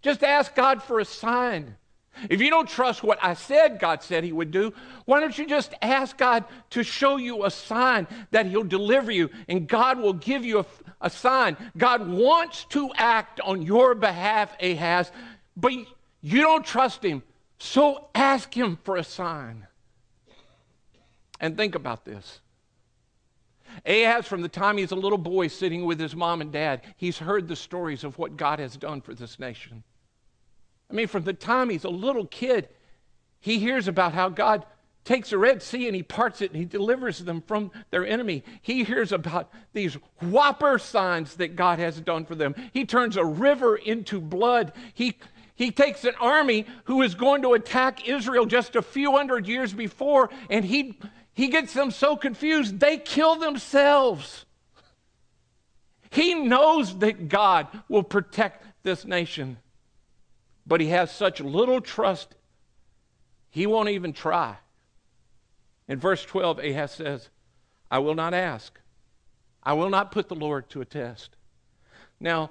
Just 0.00 0.22
ask 0.22 0.54
God 0.54 0.82
for 0.82 1.00
a 1.00 1.04
sign. 1.04 1.76
If 2.28 2.40
you 2.40 2.50
don't 2.50 2.68
trust 2.68 3.02
what 3.02 3.18
I 3.22 3.34
said 3.34 3.78
God 3.78 4.02
said 4.02 4.24
He 4.24 4.32
would 4.32 4.50
do, 4.50 4.72
why 5.04 5.20
don't 5.20 5.36
you 5.36 5.46
just 5.46 5.74
ask 5.82 6.16
God 6.16 6.44
to 6.70 6.82
show 6.82 7.16
you 7.16 7.44
a 7.44 7.50
sign 7.50 8.06
that 8.30 8.46
He'll 8.46 8.64
deliver 8.64 9.10
you 9.10 9.30
and 9.48 9.68
God 9.68 9.98
will 9.98 10.12
give 10.12 10.44
you 10.44 10.60
a, 10.60 10.66
a 11.00 11.10
sign? 11.10 11.56
God 11.76 12.08
wants 12.08 12.64
to 12.70 12.90
act 12.96 13.40
on 13.40 13.62
your 13.62 13.94
behalf, 13.94 14.54
Ahaz, 14.60 15.10
but 15.56 15.72
you 15.72 16.40
don't 16.40 16.64
trust 16.64 17.02
Him. 17.02 17.22
So 17.58 18.08
ask 18.14 18.52
Him 18.56 18.78
for 18.84 18.96
a 18.96 19.04
sign. 19.04 19.66
And 21.40 21.56
think 21.56 21.74
about 21.74 22.04
this 22.04 22.40
Ahaz, 23.86 24.26
from 24.26 24.42
the 24.42 24.48
time 24.48 24.76
he's 24.76 24.92
a 24.92 24.96
little 24.96 25.18
boy 25.18 25.48
sitting 25.48 25.84
with 25.86 25.98
his 25.98 26.14
mom 26.14 26.40
and 26.40 26.52
dad, 26.52 26.82
he's 26.96 27.18
heard 27.18 27.48
the 27.48 27.56
stories 27.56 28.04
of 28.04 28.18
what 28.18 28.36
God 28.36 28.58
has 28.58 28.76
done 28.76 29.00
for 29.00 29.14
this 29.14 29.38
nation. 29.38 29.82
I 30.92 30.94
mean, 30.94 31.08
from 31.08 31.24
the 31.24 31.32
time 31.32 31.70
he's 31.70 31.84
a 31.84 31.90
little 31.90 32.26
kid, 32.26 32.68
he 33.40 33.58
hears 33.58 33.88
about 33.88 34.12
how 34.12 34.28
God 34.28 34.66
takes 35.04 35.30
the 35.30 35.38
Red 35.38 35.62
Sea 35.62 35.86
and 35.86 35.96
he 35.96 36.02
parts 36.02 36.42
it 36.42 36.50
and 36.50 36.58
he 36.58 36.64
delivers 36.64 37.18
them 37.20 37.40
from 37.40 37.72
their 37.90 38.06
enemy. 38.06 38.44
He 38.60 38.84
hears 38.84 39.10
about 39.10 39.50
these 39.72 39.96
whopper 40.20 40.78
signs 40.78 41.36
that 41.36 41.56
God 41.56 41.78
has 41.78 42.00
done 42.00 42.24
for 42.24 42.34
them. 42.34 42.54
He 42.72 42.84
turns 42.84 43.16
a 43.16 43.24
river 43.24 43.76
into 43.76 44.20
blood. 44.20 44.72
He 44.94 45.16
he 45.54 45.70
takes 45.70 46.04
an 46.04 46.14
army 46.20 46.66
who 46.84 47.02
is 47.02 47.14
going 47.14 47.42
to 47.42 47.52
attack 47.52 48.08
Israel 48.08 48.46
just 48.46 48.74
a 48.74 48.82
few 48.82 49.12
hundred 49.12 49.46
years 49.46 49.72
before, 49.72 50.30
and 50.50 50.64
he 50.64 50.98
he 51.34 51.48
gets 51.48 51.72
them 51.72 51.90
so 51.90 52.16
confused, 52.16 52.80
they 52.80 52.98
kill 52.98 53.36
themselves. 53.36 54.44
He 56.10 56.34
knows 56.34 56.98
that 56.98 57.28
God 57.28 57.68
will 57.88 58.02
protect 58.02 58.66
this 58.82 59.04
nation, 59.04 59.56
but 60.66 60.80
he 60.80 60.88
has 60.88 61.10
such 61.10 61.40
little 61.40 61.80
trust, 61.80 62.34
he 63.50 63.66
won't 63.66 63.88
even 63.88 64.12
try. 64.12 64.56
In 65.88 65.98
verse 65.98 66.24
12, 66.24 66.58
Ahaz 66.60 66.92
says, 66.92 67.28
I 67.90 67.98
will 67.98 68.14
not 68.14 68.34
ask. 68.34 68.78
I 69.62 69.74
will 69.74 69.90
not 69.90 70.12
put 70.12 70.28
the 70.28 70.34
Lord 70.34 70.68
to 70.70 70.80
a 70.80 70.84
test. 70.84 71.36
Now, 72.18 72.50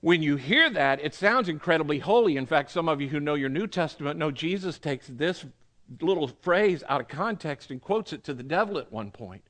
when 0.00 0.22
you 0.22 0.36
hear 0.36 0.68
that, 0.70 1.00
it 1.02 1.14
sounds 1.14 1.48
incredibly 1.48 1.98
holy. 1.98 2.36
In 2.36 2.46
fact, 2.46 2.70
some 2.70 2.88
of 2.88 3.00
you 3.00 3.08
who 3.08 3.20
know 3.20 3.34
your 3.34 3.48
New 3.48 3.66
Testament 3.66 4.18
know 4.18 4.30
Jesus 4.30 4.78
takes 4.78 5.06
this 5.06 5.44
little 6.00 6.28
phrase 6.28 6.82
out 6.88 7.00
of 7.00 7.08
context 7.08 7.70
and 7.70 7.80
quotes 7.80 8.12
it 8.12 8.24
to 8.24 8.34
the 8.34 8.42
devil 8.42 8.78
at 8.78 8.92
one 8.92 9.10
point. 9.10 9.42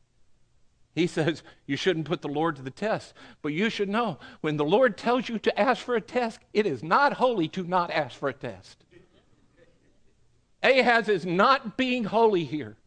He 0.97 1.07
says, 1.07 1.45
You 1.67 1.77
shouldn't 1.77 2.07
put 2.07 2.23
the 2.23 2.29
Lord 2.29 2.57
to 2.57 2.63
the 2.63 2.71
test. 2.71 3.13
But 3.43 3.53
you 3.53 3.71
should 3.71 3.89
know, 3.89 4.19
when 4.41 4.57
the 4.57 4.65
Lord 4.65 4.97
tells 4.97 5.29
you 5.29 5.39
to 5.39 5.61
ask 5.61 5.85
for 5.85 5.95
a 5.95 6.01
test, 6.01 6.41
it 6.55 6.67
is 6.67 6.83
not 6.83 7.13
holy 7.13 7.47
to 7.49 7.63
not 7.63 7.91
ask 7.91 8.19
for 8.19 8.31
a 8.31 8.33
test. 8.33 8.83
Ahaz 10.63 11.09
is 11.09 11.27
not 11.27 11.77
being 11.77 12.05
holy 12.05 12.45
here. 12.45 12.79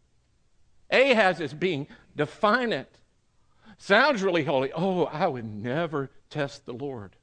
Ahaz 0.91 1.39
is 1.39 1.53
being 1.53 1.87
defiant. 2.15 2.89
Sounds 3.77 4.23
really 4.23 4.43
holy. 4.43 4.73
Oh, 4.73 5.03
I 5.05 5.27
would 5.27 5.45
never 5.45 6.09
test 6.31 6.65
the 6.65 6.73
Lord. 6.73 7.15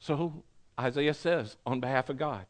So 0.00 0.42
Isaiah 0.80 1.14
says, 1.14 1.56
on 1.66 1.80
behalf 1.80 2.08
of 2.08 2.16
God, 2.16 2.46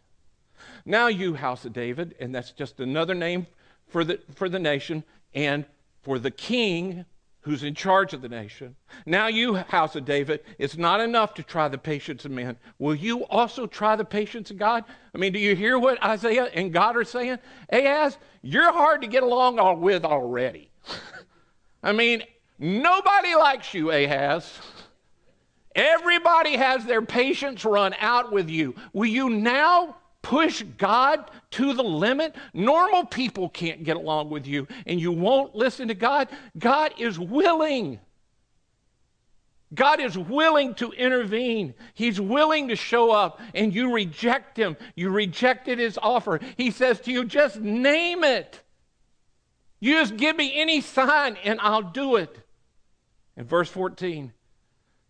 now, 0.84 1.08
you, 1.08 1.34
house 1.34 1.64
of 1.64 1.72
David, 1.72 2.14
and 2.18 2.34
that's 2.34 2.52
just 2.52 2.80
another 2.80 3.14
name 3.14 3.46
for 3.88 4.04
the, 4.04 4.20
for 4.34 4.48
the 4.48 4.58
nation 4.58 5.04
and 5.34 5.66
for 6.02 6.18
the 6.18 6.30
king 6.30 7.04
who's 7.46 7.62
in 7.62 7.76
charge 7.76 8.12
of 8.12 8.20
the 8.22 8.28
nation. 8.28 8.74
Now, 9.06 9.28
you, 9.28 9.54
house 9.54 9.94
of 9.94 10.04
David, 10.04 10.40
it's 10.58 10.76
not 10.76 11.00
enough 11.00 11.32
to 11.34 11.44
try 11.44 11.68
the 11.68 11.78
patience 11.78 12.24
of 12.24 12.32
men. 12.32 12.56
Will 12.80 12.96
you 12.96 13.24
also 13.26 13.68
try 13.68 13.94
the 13.94 14.04
patience 14.04 14.50
of 14.50 14.56
God? 14.58 14.82
I 15.14 15.18
mean, 15.18 15.32
do 15.32 15.38
you 15.38 15.54
hear 15.54 15.78
what 15.78 16.02
Isaiah 16.02 16.46
and 16.52 16.72
God 16.72 16.96
are 16.96 17.04
saying? 17.04 17.38
Ahaz, 17.70 18.18
you're 18.42 18.72
hard 18.72 19.00
to 19.02 19.06
get 19.06 19.22
along 19.22 19.80
with 19.80 20.04
already. 20.04 20.72
I 21.84 21.92
mean, 21.92 22.24
nobody 22.58 23.36
likes 23.36 23.72
you, 23.72 23.92
Ahaz. 23.92 24.58
Everybody 25.76 26.56
has 26.56 26.84
their 26.84 27.02
patience 27.02 27.64
run 27.64 27.94
out 28.00 28.32
with 28.32 28.50
you. 28.50 28.74
Will 28.92 29.06
you 29.06 29.30
now 29.30 29.98
push 30.26 30.64
God 30.76 31.30
to 31.52 31.72
the 31.72 31.84
limit. 31.84 32.34
Normal 32.52 33.04
people 33.04 33.48
can't 33.48 33.84
get 33.84 33.96
along 33.96 34.28
with 34.28 34.44
you 34.44 34.66
and 34.84 35.00
you 35.00 35.12
won't 35.12 35.54
listen 35.54 35.86
to 35.86 35.94
God. 35.94 36.28
God 36.58 36.92
is 36.98 37.16
willing. 37.16 38.00
God 39.72 40.00
is 40.00 40.18
willing 40.18 40.74
to 40.76 40.90
intervene. 40.90 41.74
He's 41.94 42.20
willing 42.20 42.68
to 42.68 42.76
show 42.76 43.10
up, 43.10 43.40
and 43.52 43.74
you 43.74 43.92
reject 43.92 44.56
him. 44.56 44.76
You 44.94 45.10
rejected 45.10 45.78
his 45.78 45.98
offer. 46.00 46.40
He 46.56 46.70
says 46.70 47.00
to 47.00 47.12
you, 47.12 47.24
just 47.24 47.60
name 47.60 48.22
it. 48.22 48.60
You 49.80 49.94
just 49.94 50.16
give 50.16 50.36
me 50.36 50.52
any 50.54 50.80
sign, 50.80 51.36
and 51.44 51.60
I'll 51.60 51.82
do 51.82 52.16
it. 52.16 52.36
In 53.36 53.44
verse 53.44 53.68
14, 53.68 54.32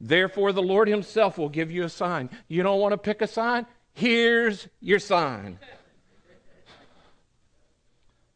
therefore 0.01 0.53
the 0.53 0.63
Lord 0.63 0.89
himself 0.89 1.37
will 1.37 1.51
give 1.51 1.71
you 1.71 1.85
a 1.85 1.91
sign. 1.91 2.31
You 2.49 2.63
don't 2.63 2.81
want 2.81 2.93
to 2.93 2.99
pick 2.99 3.21
a 3.21 3.27
sign? 3.27 3.67
Here's 3.97 4.69
your 4.79 4.99
sign. 4.99 5.59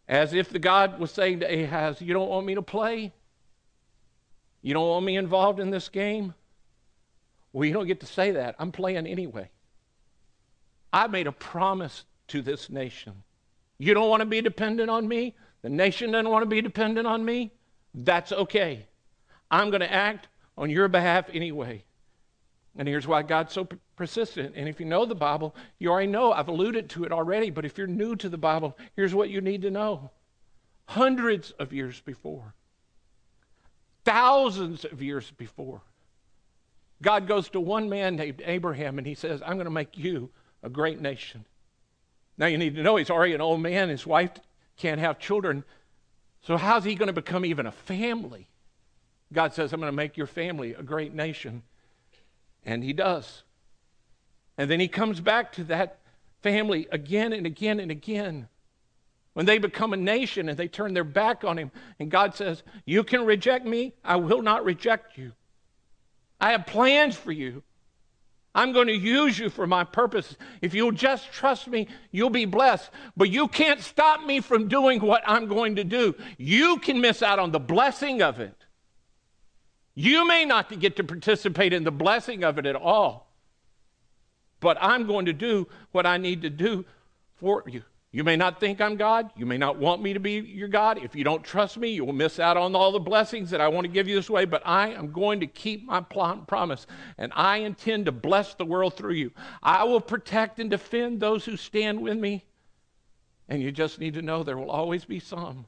As 0.09 0.33
if 0.33 0.49
the 0.49 0.59
God 0.59 0.99
was 0.99 1.11
saying 1.11 1.41
to 1.41 1.65
Ahaz, 1.65 2.01
You 2.01 2.15
don't 2.15 2.31
want 2.31 2.47
me 2.47 2.55
to 2.55 2.63
play? 2.63 3.13
You 4.63 4.73
don't 4.73 4.89
want 4.89 5.05
me 5.05 5.19
involved 5.19 5.61
in 5.61 5.69
this 5.69 5.91
game? 5.91 6.33
Well, 7.53 7.67
you 7.67 7.75
don't 7.75 7.87
get 7.87 8.01
to 8.01 8.07
say 8.07 8.31
that. 8.31 8.57
I'm 8.59 8.73
playing 8.73 9.07
anyway. 9.07 9.51
I 10.95 11.09
made 11.09 11.27
a 11.27 11.33
promise 11.33 12.07
to 12.29 12.41
this 12.41 12.71
nation. 12.71 13.23
You 13.77 13.93
don't 13.93 14.09
want 14.09 14.21
to 14.21 14.27
be 14.27 14.41
dependent 14.41 14.89
on 14.89 15.07
me? 15.07 15.37
The 15.61 15.69
nation 15.69 16.13
doesn't 16.13 16.31
want 16.31 16.43
to 16.43 16.49
be 16.49 16.63
dependent 16.63 17.07
on 17.07 17.23
me? 17.23 17.53
That's 17.93 18.33
okay. 18.33 18.87
I'm 19.51 19.69
going 19.69 19.81
to 19.81 19.93
act 19.93 20.29
on 20.57 20.71
your 20.71 20.89
behalf 20.89 21.27
anyway. 21.35 21.85
And 22.77 22.87
here's 22.87 23.07
why 23.07 23.23
God's 23.23 23.53
so 23.53 23.69
persistent. 23.97 24.55
And 24.57 24.69
if 24.69 24.81
you 24.81 24.87
know 24.87 25.05
the 25.05 25.15
Bible, 25.15 25.55
you 25.79 25.91
already 25.91 26.07
know. 26.07 26.33
I've 26.33 26.49
alluded 26.49 26.89
to 26.91 27.05
it 27.05 27.13
already. 27.13 27.51
But 27.51 27.65
if 27.65 27.77
you're 27.77 27.87
new 27.87 28.17
to 28.17 28.29
the 28.29 28.39
Bible, 28.39 28.79
here's 28.97 29.15
what 29.15 29.31
you 29.31 29.41
need 29.41 29.63
to 29.63 29.71
know. 29.71 30.11
Hundreds 30.87 31.51
of 31.53 31.73
years 31.73 32.01
before, 32.01 32.55
thousands 34.05 34.85
of 34.85 35.03
years 35.03 35.31
before, 35.37 35.83
God 37.03 37.27
goes 37.27 37.49
to 37.51 37.61
one 37.61 37.89
man 37.89 38.17
named 38.17 38.43
Abraham 38.45 38.99
and 38.99 39.07
he 39.07 39.15
says, 39.15 39.41
I'm 39.43 39.55
going 39.55 39.65
to 39.65 39.71
make 39.71 39.97
you 39.97 40.31
a 40.63 40.69
great 40.69 41.01
nation. 41.01 41.45
Now 42.37 42.47
you 42.47 42.59
need 42.59 42.75
to 42.77 42.83
know 42.83 42.97
he's 42.97 43.11
already 43.11 43.35
an 43.35 43.41
old 43.41 43.61
man. 43.61 43.89
His 43.89 44.07
wife 44.07 44.33
can't 44.77 45.01
have 45.01 45.19
children. 45.19 45.65
So 46.43 46.57
how's 46.57 46.85
he 46.85 46.95
going 46.95 47.09
to 47.09 47.13
become 47.13 47.45
even 47.45 47.67
a 47.67 47.73
family? 47.73 48.49
God 49.33 49.55
says, 49.55 49.73
I'm 49.73 49.81
going 49.81 49.93
to 49.93 49.97
make 49.97 50.17
your 50.17 50.27
family 50.27 50.75
a 50.75 50.83
great 50.83 51.15
nation. 51.15 51.63
And 52.65 52.85
he 52.85 52.93
does. 52.93 53.43
And 54.59 54.71
then 54.71 54.81
he 54.81 54.89
comes 54.89 55.21
back 55.21 55.53
to 55.53 55.65
that 55.65 55.99
family 56.43 56.87
again 56.93 57.33
and 57.33 57.47
again 57.47 57.81
and 57.81 57.91
again. 57.91 58.49
When 59.33 59.47
they 59.47 59.59
become 59.59 59.93
a 59.93 59.97
nation 59.97 60.49
and 60.49 60.59
they 60.59 60.69
turn 60.69 60.93
their 60.93 61.05
back 61.05 61.45
on 61.45 61.57
him, 61.57 61.71
and 61.99 62.11
God 62.11 62.35
says, 62.35 62.63
You 62.85 63.05
can 63.05 63.25
reject 63.25 63.65
me, 63.65 63.95
I 64.05 64.17
will 64.17 64.43
not 64.43 64.65
reject 64.65 65.17
you. 65.17 65.33
I 66.41 66.53
have 66.53 66.67
plans 66.67 67.17
for 67.17 67.33
you. 67.33 67.63
I'm 68.55 68.73
going 68.73 68.89
to 68.89 68.97
use 68.97 69.39
you 69.39 69.49
for 69.49 69.67
my 69.67 69.85
purpose. 69.85 70.37
If 70.61 70.75
you'll 70.75 70.91
just 70.91 71.31
trust 71.31 71.69
me, 71.69 71.87
you'll 72.11 72.31
be 72.31 72.47
blessed. 72.47 72.91
But 73.17 73.31
you 73.31 73.47
can't 73.47 73.81
stop 73.81 74.25
me 74.25 74.41
from 74.41 74.67
doing 74.67 75.01
what 75.01 75.23
I'm 75.25 75.47
going 75.47 75.77
to 75.77 75.85
do. 75.85 76.17
You 76.37 76.79
can 76.79 77.01
miss 77.01 77.23
out 77.23 77.39
on 77.39 77.53
the 77.53 77.61
blessing 77.61 78.23
of 78.23 78.41
it. 78.41 78.55
You 80.01 80.27
may 80.27 80.47
not 80.47 80.81
get 80.81 80.97
to 80.97 81.05
participate 81.05 81.75
in 81.75 81.85
the 81.85 81.91
blessing 81.91 82.43
of 82.43 82.59
it 82.59 82.65
at 82.65 82.75
all. 82.75 83.31
But 84.59 84.79
I'm 84.81 85.07
going 85.07 85.27
to 85.27 85.35
do 85.35 85.69
what 85.93 86.07
I 86.07 86.17
need 86.17 86.41
to 86.41 86.49
do 86.49 86.87
for 87.35 87.65
you. 87.67 87.83
You 88.11 88.25
may 88.25 88.35
not 88.35 88.61
think 88.61 88.81
I'm 88.81 88.97
God. 88.97 89.31
You 89.37 89.45
may 89.45 89.59
not 89.59 89.77
want 89.77 90.01
me 90.01 90.15
to 90.15 90.19
be 90.19 90.41
your 90.41 90.69
God. 90.69 90.97
If 91.05 91.15
you 91.15 91.23
don't 91.23 91.45
trust 91.45 91.77
me, 91.77 91.91
you 91.91 92.07
will 92.07 92.15
miss 92.15 92.41
out 92.41 92.57
on 92.57 92.75
all 92.75 92.93
the 92.93 92.99
blessings 92.99 93.51
that 93.51 93.61
I 93.61 93.69
want 93.69 93.85
to 93.85 93.93
give 93.93 94.09
you 94.09 94.15
this 94.15 94.31
way. 94.31 94.47
But 94.47 94.63
I 94.65 94.89
am 94.89 95.13
going 95.13 95.39
to 95.41 95.47
keep 95.47 95.85
my 95.85 96.01
promise, 96.01 96.87
and 97.19 97.31
I 97.37 97.59
intend 97.59 98.07
to 98.07 98.13
bless 98.13 98.55
the 98.55 98.65
world 98.65 98.97
through 98.97 99.13
you. 99.13 99.33
I 99.63 99.85
will 99.85 100.01
protect 100.01 100.59
and 100.59 100.71
defend 100.71 101.21
those 101.21 101.45
who 101.45 101.59
stand 101.59 102.01
with 102.01 102.17
me. 102.17 102.47
And 103.51 103.61
you 103.63 103.71
just 103.71 104.01
need 104.01 104.15
to 104.15 104.23
know 104.23 104.43
there 104.43 104.57
will 104.57 104.71
always 104.71 105.05
be 105.05 105.21
some. 105.21 105.67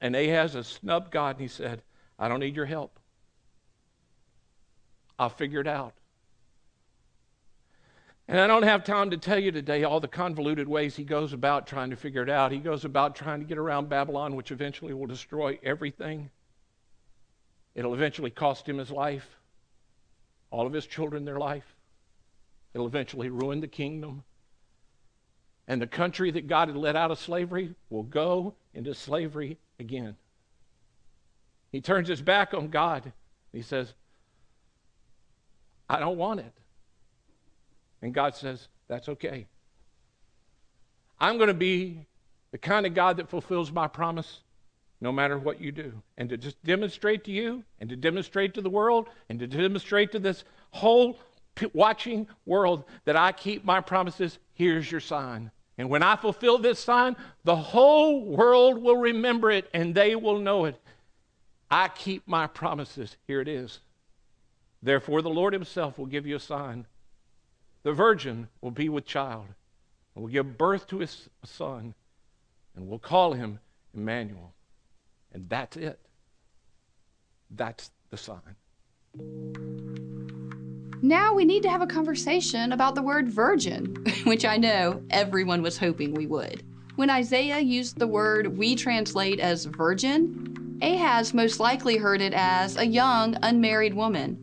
And 0.00 0.16
Ahaz 0.16 0.54
has 0.54 0.66
snubbed 0.66 1.12
God, 1.12 1.36
and 1.36 1.42
he 1.42 1.48
said, 1.48 1.82
I 2.18 2.28
don't 2.28 2.40
need 2.40 2.56
your 2.56 2.66
help. 2.66 2.98
I'll 5.18 5.28
figure 5.28 5.60
it 5.60 5.66
out. 5.66 5.94
And 8.28 8.38
I 8.38 8.46
don't 8.46 8.64
have 8.64 8.84
time 8.84 9.10
to 9.10 9.16
tell 9.16 9.38
you 9.38 9.50
today 9.50 9.84
all 9.84 10.00
the 10.00 10.08
convoluted 10.08 10.68
ways 10.68 10.94
he 10.94 11.04
goes 11.04 11.32
about 11.32 11.66
trying 11.66 11.90
to 11.90 11.96
figure 11.96 12.22
it 12.22 12.28
out. 12.28 12.52
He 12.52 12.58
goes 12.58 12.84
about 12.84 13.16
trying 13.16 13.40
to 13.40 13.46
get 13.46 13.56
around 13.56 13.88
Babylon, 13.88 14.36
which 14.36 14.50
eventually 14.50 14.92
will 14.92 15.06
destroy 15.06 15.58
everything. 15.62 16.30
It'll 17.74 17.94
eventually 17.94 18.30
cost 18.30 18.68
him 18.68 18.78
his 18.78 18.90
life, 18.90 19.26
all 20.50 20.66
of 20.66 20.74
his 20.74 20.86
children 20.86 21.24
their 21.24 21.38
life. 21.38 21.74
It'll 22.74 22.86
eventually 22.86 23.30
ruin 23.30 23.60
the 23.60 23.68
kingdom. 23.68 24.24
And 25.66 25.80
the 25.80 25.86
country 25.86 26.30
that 26.32 26.48
God 26.48 26.68
had 26.68 26.76
let 26.76 26.96
out 26.96 27.10
of 27.10 27.18
slavery 27.18 27.74
will 27.88 28.02
go 28.02 28.54
into 28.74 28.94
slavery 28.94 29.58
again. 29.80 30.16
He 31.70 31.80
turns 31.80 32.08
his 32.08 32.22
back 32.22 32.54
on 32.54 32.68
God. 32.68 33.12
He 33.52 33.62
says, 33.62 33.92
I 35.88 36.00
don't 36.00 36.16
want 36.16 36.40
it. 36.40 36.52
And 38.02 38.14
God 38.14 38.34
says, 38.34 38.68
That's 38.88 39.08
okay. 39.08 39.46
I'm 41.20 41.36
going 41.36 41.48
to 41.48 41.54
be 41.54 42.06
the 42.52 42.58
kind 42.58 42.86
of 42.86 42.94
God 42.94 43.16
that 43.16 43.28
fulfills 43.28 43.72
my 43.72 43.88
promise 43.88 44.40
no 45.00 45.12
matter 45.12 45.38
what 45.38 45.60
you 45.60 45.72
do. 45.72 46.02
And 46.16 46.28
to 46.28 46.36
just 46.36 46.62
demonstrate 46.64 47.24
to 47.24 47.30
you, 47.30 47.64
and 47.80 47.88
to 47.90 47.96
demonstrate 47.96 48.54
to 48.54 48.60
the 48.60 48.70
world, 48.70 49.08
and 49.28 49.38
to 49.38 49.46
demonstrate 49.46 50.12
to 50.12 50.18
this 50.18 50.44
whole 50.70 51.18
watching 51.72 52.26
world 52.46 52.84
that 53.04 53.16
I 53.16 53.32
keep 53.32 53.64
my 53.64 53.80
promises, 53.80 54.38
here's 54.54 54.90
your 54.90 55.00
sign. 55.00 55.50
And 55.76 55.88
when 55.88 56.02
I 56.02 56.16
fulfill 56.16 56.58
this 56.58 56.80
sign, 56.80 57.16
the 57.44 57.54
whole 57.54 58.24
world 58.24 58.82
will 58.82 58.96
remember 58.96 59.50
it 59.50 59.68
and 59.72 59.94
they 59.94 60.16
will 60.16 60.40
know 60.40 60.64
it. 60.64 60.76
I 61.70 61.88
keep 61.88 62.26
my 62.26 62.46
promises. 62.46 63.16
Here 63.26 63.40
it 63.40 63.48
is. 63.48 63.80
Therefore, 64.82 65.22
the 65.22 65.30
Lord 65.30 65.52
Himself 65.52 65.98
will 65.98 66.06
give 66.06 66.26
you 66.26 66.36
a 66.36 66.40
sign. 66.40 66.86
The 67.82 67.92
virgin 67.92 68.48
will 68.60 68.70
be 68.70 68.88
with 68.88 69.06
child 69.06 69.46
and 70.14 70.24
will 70.24 70.30
give 70.30 70.58
birth 70.58 70.86
to 70.88 70.98
his 70.98 71.28
son, 71.44 71.94
and 72.74 72.88
we'll 72.88 72.98
call 72.98 73.32
him 73.32 73.60
Emmanuel. 73.94 74.52
And 75.32 75.48
that's 75.48 75.76
it. 75.76 76.00
That's 77.50 77.90
the 78.10 78.16
sign. 78.16 78.56
Now 81.00 81.34
we 81.34 81.44
need 81.44 81.62
to 81.62 81.70
have 81.70 81.82
a 81.82 81.86
conversation 81.86 82.72
about 82.72 82.94
the 82.94 83.02
word 83.02 83.28
virgin, 83.28 84.04
which 84.24 84.44
I 84.44 84.56
know 84.56 85.02
everyone 85.10 85.62
was 85.62 85.78
hoping 85.78 86.14
we 86.14 86.26
would. 86.26 86.64
When 86.96 87.10
Isaiah 87.10 87.60
used 87.60 87.98
the 87.98 88.08
word 88.08 88.58
we 88.58 88.74
translate 88.74 89.38
as 89.38 89.66
virgin, 89.66 90.57
Ahaz 90.80 91.34
most 91.34 91.58
likely 91.58 91.96
heard 91.96 92.20
it 92.20 92.32
as 92.32 92.76
a 92.76 92.86
young, 92.86 93.36
unmarried 93.42 93.94
woman. 93.94 94.38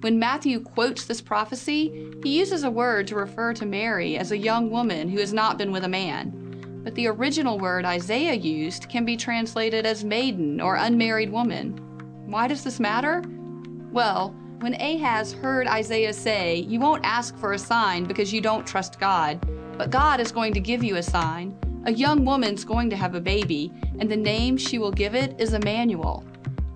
When 0.00 0.18
Matthew 0.18 0.60
quotes 0.60 1.04
this 1.04 1.20
prophecy, 1.20 2.10
he 2.22 2.38
uses 2.38 2.64
a 2.64 2.70
word 2.70 3.06
to 3.08 3.16
refer 3.16 3.52
to 3.54 3.66
Mary 3.66 4.16
as 4.16 4.32
a 4.32 4.38
young 4.38 4.70
woman 4.70 5.08
who 5.08 5.18
has 5.18 5.32
not 5.32 5.58
been 5.58 5.72
with 5.72 5.84
a 5.84 5.88
man. 5.88 6.80
But 6.84 6.94
the 6.94 7.06
original 7.08 7.58
word 7.58 7.84
Isaiah 7.84 8.34
used 8.34 8.88
can 8.88 9.04
be 9.04 9.16
translated 9.16 9.84
as 9.84 10.04
maiden 10.04 10.60
or 10.60 10.76
unmarried 10.76 11.30
woman. 11.30 11.76
Why 12.26 12.48
does 12.48 12.64
this 12.64 12.80
matter? 12.80 13.22
Well, 13.92 14.34
when 14.60 14.74
Ahaz 14.80 15.32
heard 15.34 15.66
Isaiah 15.66 16.12
say, 16.12 16.56
You 16.56 16.80
won't 16.80 17.04
ask 17.04 17.36
for 17.36 17.52
a 17.52 17.58
sign 17.58 18.04
because 18.04 18.32
you 18.32 18.40
don't 18.40 18.66
trust 18.66 18.98
God, 19.00 19.38
but 19.76 19.90
God 19.90 20.20
is 20.20 20.32
going 20.32 20.54
to 20.54 20.60
give 20.60 20.82
you 20.82 20.96
a 20.96 21.02
sign, 21.02 21.58
a 21.86 21.92
young 21.92 22.24
woman's 22.24 22.64
going 22.64 22.88
to 22.90 22.96
have 22.96 23.14
a 23.14 23.20
baby, 23.20 23.72
and 23.98 24.10
the 24.10 24.16
name 24.16 24.56
she 24.56 24.78
will 24.78 24.90
give 24.90 25.14
it 25.14 25.38
is 25.38 25.52
Emmanuel. 25.52 26.24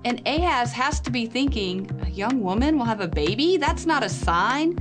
And 0.05 0.23
Ahaz 0.27 0.73
has 0.73 1.01
to 1.01 1.11
be 1.11 1.27
thinking, 1.27 1.91
a 2.05 2.11
young 2.11 2.41
woman 2.43 2.79
will 2.79 2.85
have 2.85 3.01
a 3.01 3.09
baby? 3.09 3.57
That's 3.57 3.87
not 3.87 4.05
a 4.05 4.09
sign. 4.09 4.79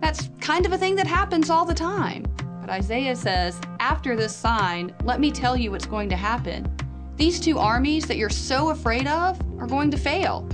That's 0.00 0.30
kind 0.40 0.66
of 0.66 0.72
a 0.72 0.78
thing 0.78 0.96
that 0.96 1.06
happens 1.06 1.50
all 1.50 1.64
the 1.64 1.74
time. 1.74 2.24
But 2.60 2.70
Isaiah 2.70 3.16
says, 3.16 3.58
after 3.80 4.16
this 4.16 4.34
sign, 4.34 4.94
let 5.04 5.18
me 5.18 5.30
tell 5.30 5.56
you 5.56 5.70
what's 5.70 5.86
going 5.86 6.08
to 6.10 6.16
happen. 6.16 6.70
These 7.16 7.40
two 7.40 7.58
armies 7.58 8.06
that 8.06 8.16
you're 8.16 8.30
so 8.30 8.70
afraid 8.70 9.06
of 9.06 9.40
are 9.58 9.66
going 9.66 9.90
to 9.90 9.98
fail. 9.98 10.48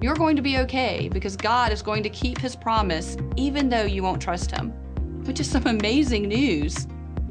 You're 0.00 0.14
going 0.14 0.36
to 0.36 0.42
be 0.42 0.58
okay 0.58 1.08
because 1.10 1.36
God 1.36 1.72
is 1.72 1.82
going 1.82 2.02
to 2.02 2.10
keep 2.10 2.38
his 2.38 2.54
promise 2.54 3.16
even 3.36 3.68
though 3.68 3.84
you 3.84 4.02
won't 4.02 4.22
trust 4.22 4.50
him, 4.50 4.70
which 5.24 5.40
is 5.40 5.50
some 5.50 5.66
amazing 5.66 6.28
news. 6.28 6.86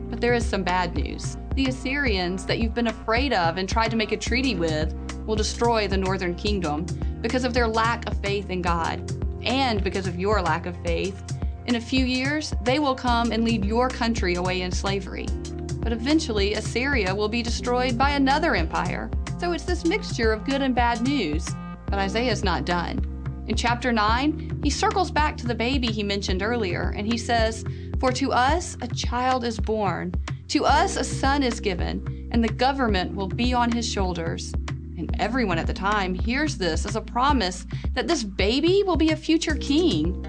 But 0.10 0.22
there 0.22 0.34
is 0.34 0.46
some 0.46 0.64
bad 0.64 0.96
news. 0.96 1.38
The 1.56 1.68
Assyrians 1.68 2.46
that 2.46 2.60
you've 2.60 2.74
been 2.74 2.88
afraid 2.88 3.34
of 3.34 3.58
and 3.58 3.68
tried 3.68 3.92
to 3.92 3.98
make 3.98 4.12
a 4.12 4.18
treaty 4.18 4.56
with 4.56 4.94
will 5.26 5.36
destroy 5.36 5.88
the 5.88 5.98
northern 5.98 6.36
kingdom 6.36 6.86
because 7.22 7.44
of 7.44 7.54
their 7.54 7.68
lack 7.68 8.08
of 8.08 8.18
faith 8.20 8.50
in 8.50 8.62
God 8.62 9.12
and 9.44 9.84
because 9.84 10.08
of 10.08 10.20
your 10.20 10.42
lack 10.42 10.66
of 10.66 10.76
faith. 10.84 11.22
In 11.68 11.76
a 11.76 11.82
few 11.82 12.06
years, 12.06 12.54
they 12.64 12.80
will 12.80 12.96
come 12.96 13.32
and 13.32 13.44
lead 13.44 13.66
your 13.66 13.90
country 13.90 14.36
away 14.36 14.62
in 14.62 14.72
slavery. 14.72 15.26
But 15.80 15.92
eventually, 15.92 16.54
Assyria 16.54 17.14
will 17.14 17.30
be 17.30 17.42
destroyed 17.42 17.98
by 17.98 18.12
another 18.12 18.56
empire. 18.56 19.10
So 19.40 19.52
it's 19.52 19.66
this 19.66 19.86
mixture 19.86 20.32
of 20.32 20.46
good 20.46 20.62
and 20.62 20.76
bad 20.76 21.02
news. 21.02 21.48
But 21.88 22.00
Isaiah's 22.00 22.44
not 22.44 22.66
done. 22.66 23.12
In 23.48 23.56
chapter 23.56 23.92
9, 23.92 24.62
he 24.64 24.70
circles 24.72 25.12
back 25.12 25.38
to 25.38 25.48
the 25.48 25.54
baby 25.54 25.88
he 25.88 26.02
mentioned 26.02 26.42
earlier, 26.42 26.94
and 26.98 27.06
he 27.06 27.18
says, 27.18 27.64
For 28.00 28.12
to 28.14 28.32
us 28.32 28.78
a 28.82 28.88
child 28.88 29.44
is 29.44 29.60
born, 29.60 30.14
to 30.50 30.66
us 30.66 30.98
a 30.98 31.04
son 31.04 31.44
is 31.44 31.60
given, 31.60 32.30
and 32.32 32.44
the 32.44 32.50
government 32.50 33.16
will 33.16 33.28
be 33.28 33.54
on 33.54 33.72
his 33.72 33.90
shoulders 33.90 34.54
and 34.98 35.14
everyone 35.20 35.58
at 35.58 35.68
the 35.68 35.74
time 35.74 36.14
hears 36.14 36.58
this 36.58 36.86
as 36.86 36.96
a 36.96 37.02
promise 37.02 37.66
that 37.94 38.08
this 38.08 38.24
baby 38.24 38.84
will 38.86 38.96
be 38.96 39.12
a 39.12 39.16
future 39.16 39.56
king. 39.56 40.26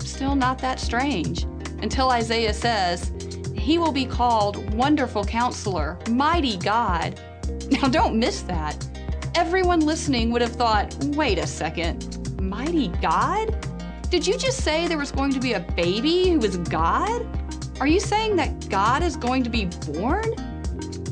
Still 0.00 0.34
not 0.34 0.58
that 0.58 0.80
strange 0.80 1.44
until 1.82 2.10
Isaiah 2.10 2.54
says, 2.54 3.12
He 3.54 3.78
will 3.78 3.92
be 3.92 4.06
called 4.06 4.74
Wonderful 4.74 5.24
Counselor, 5.24 5.98
Mighty 6.10 6.56
God. 6.58 7.20
Now, 7.70 7.86
don't 7.88 8.18
miss 8.18 8.42
that. 8.42 8.86
Everyone 9.34 9.80
listening 9.80 10.30
would 10.32 10.40
have 10.40 10.52
thought, 10.52 10.94
wait 11.08 11.38
a 11.38 11.46
second, 11.46 12.40
Mighty 12.40 12.88
God? 13.02 13.67
Did 14.10 14.26
you 14.26 14.38
just 14.38 14.64
say 14.64 14.88
there 14.88 14.96
was 14.96 15.12
going 15.12 15.34
to 15.34 15.38
be 15.38 15.52
a 15.52 15.60
baby 15.60 16.30
who 16.30 16.38
was 16.38 16.56
God? 16.56 17.26
Are 17.78 17.86
you 17.86 18.00
saying 18.00 18.36
that 18.36 18.70
God 18.70 19.02
is 19.02 19.16
going 19.16 19.42
to 19.44 19.50
be 19.50 19.66
born? 19.66 20.24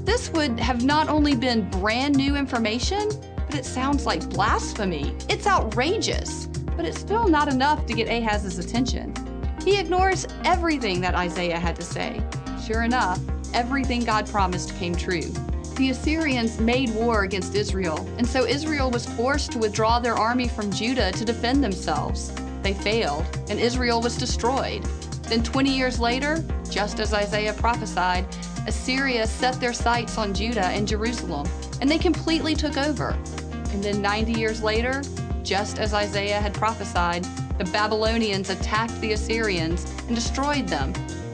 This 0.07 0.31
would 0.33 0.59
have 0.59 0.83
not 0.83 1.11
only 1.11 1.37
been 1.37 1.69
brand 1.69 2.17
new 2.17 2.37
information, 2.37 3.11
but 3.45 3.55
it 3.55 3.67
sounds 3.67 4.07
like 4.07 4.27
blasphemy. 4.31 5.15
It's 5.29 5.47
outrageous. 5.47 6.47
But 6.75 6.87
it's 6.87 6.99
still 6.99 7.29
not 7.29 7.49
enough 7.49 7.85
to 7.85 7.93
get 7.93 8.09
Ahaz's 8.09 8.59
attention. 8.59 9.15
He 9.63 9.79
ignores 9.79 10.27
everything 10.47 11.03
that 11.03 11.15
Isaiah 11.15 11.59
had 11.59 11.77
to 11.77 11.83
say. 11.83 12.23
Sure 12.65 12.85
enough, 12.85 13.21
everything 13.53 14.05
God 14.05 14.27
promised 14.27 14.75
came 14.77 14.95
true. 14.95 15.31
The 15.77 15.91
Assyrians 15.91 16.59
made 16.61 16.89
war 16.95 17.25
against 17.25 17.55
Israel, 17.55 17.99
and 18.17 18.27
so 18.27 18.47
Israel 18.47 18.91
was 18.91 19.05
forced 19.05 19.53
to 19.53 19.59
withdraw 19.59 19.99
their 19.99 20.15
army 20.15 20.49
from 20.49 20.73
Judah 20.73 21.13
to 21.13 21.27
defend 21.27 21.63
themselves. 21.63 22.33
They 22.67 22.75
failed, 22.75 23.25
and 23.49 23.61
Israel 23.61 24.01
was 24.01 24.17
destroyed. 24.17 24.83
Then 25.29 25.45
20 25.45 25.71
years 25.71 26.01
later, 26.01 26.45
just 26.69 26.99
as 26.99 27.15
Isaiah 27.15 27.53
prophesied, 27.53 28.27
Assyria 28.67 29.29
set 29.29 29.61
their 29.61 29.73
sights 29.73 30.19
on 30.19 30.35
Judah 30.35 30.67
and 30.67 30.89
Jerusalem, 30.89 31.49
and 31.81 31.89
they 31.89 31.97
completely 31.97 32.57
took 32.57 32.77
over. 32.77 33.17
And 33.71 33.85
then 33.85 34.03
90 34.03 34.33
years 34.33 34.65
later, 34.65 35.01
just 35.45 35.79
as 35.79 35.95
Isaiah 35.95 36.41
had 36.41 36.55
prophesied, 36.55 37.25
the 37.57 37.67
Babylonians 37.67 38.51
attacked 38.51 39.01
the 39.01 39.13
Assyrians 39.13 39.89
and 40.09 40.17
destroyed 40.17 40.67
them. 40.67 40.93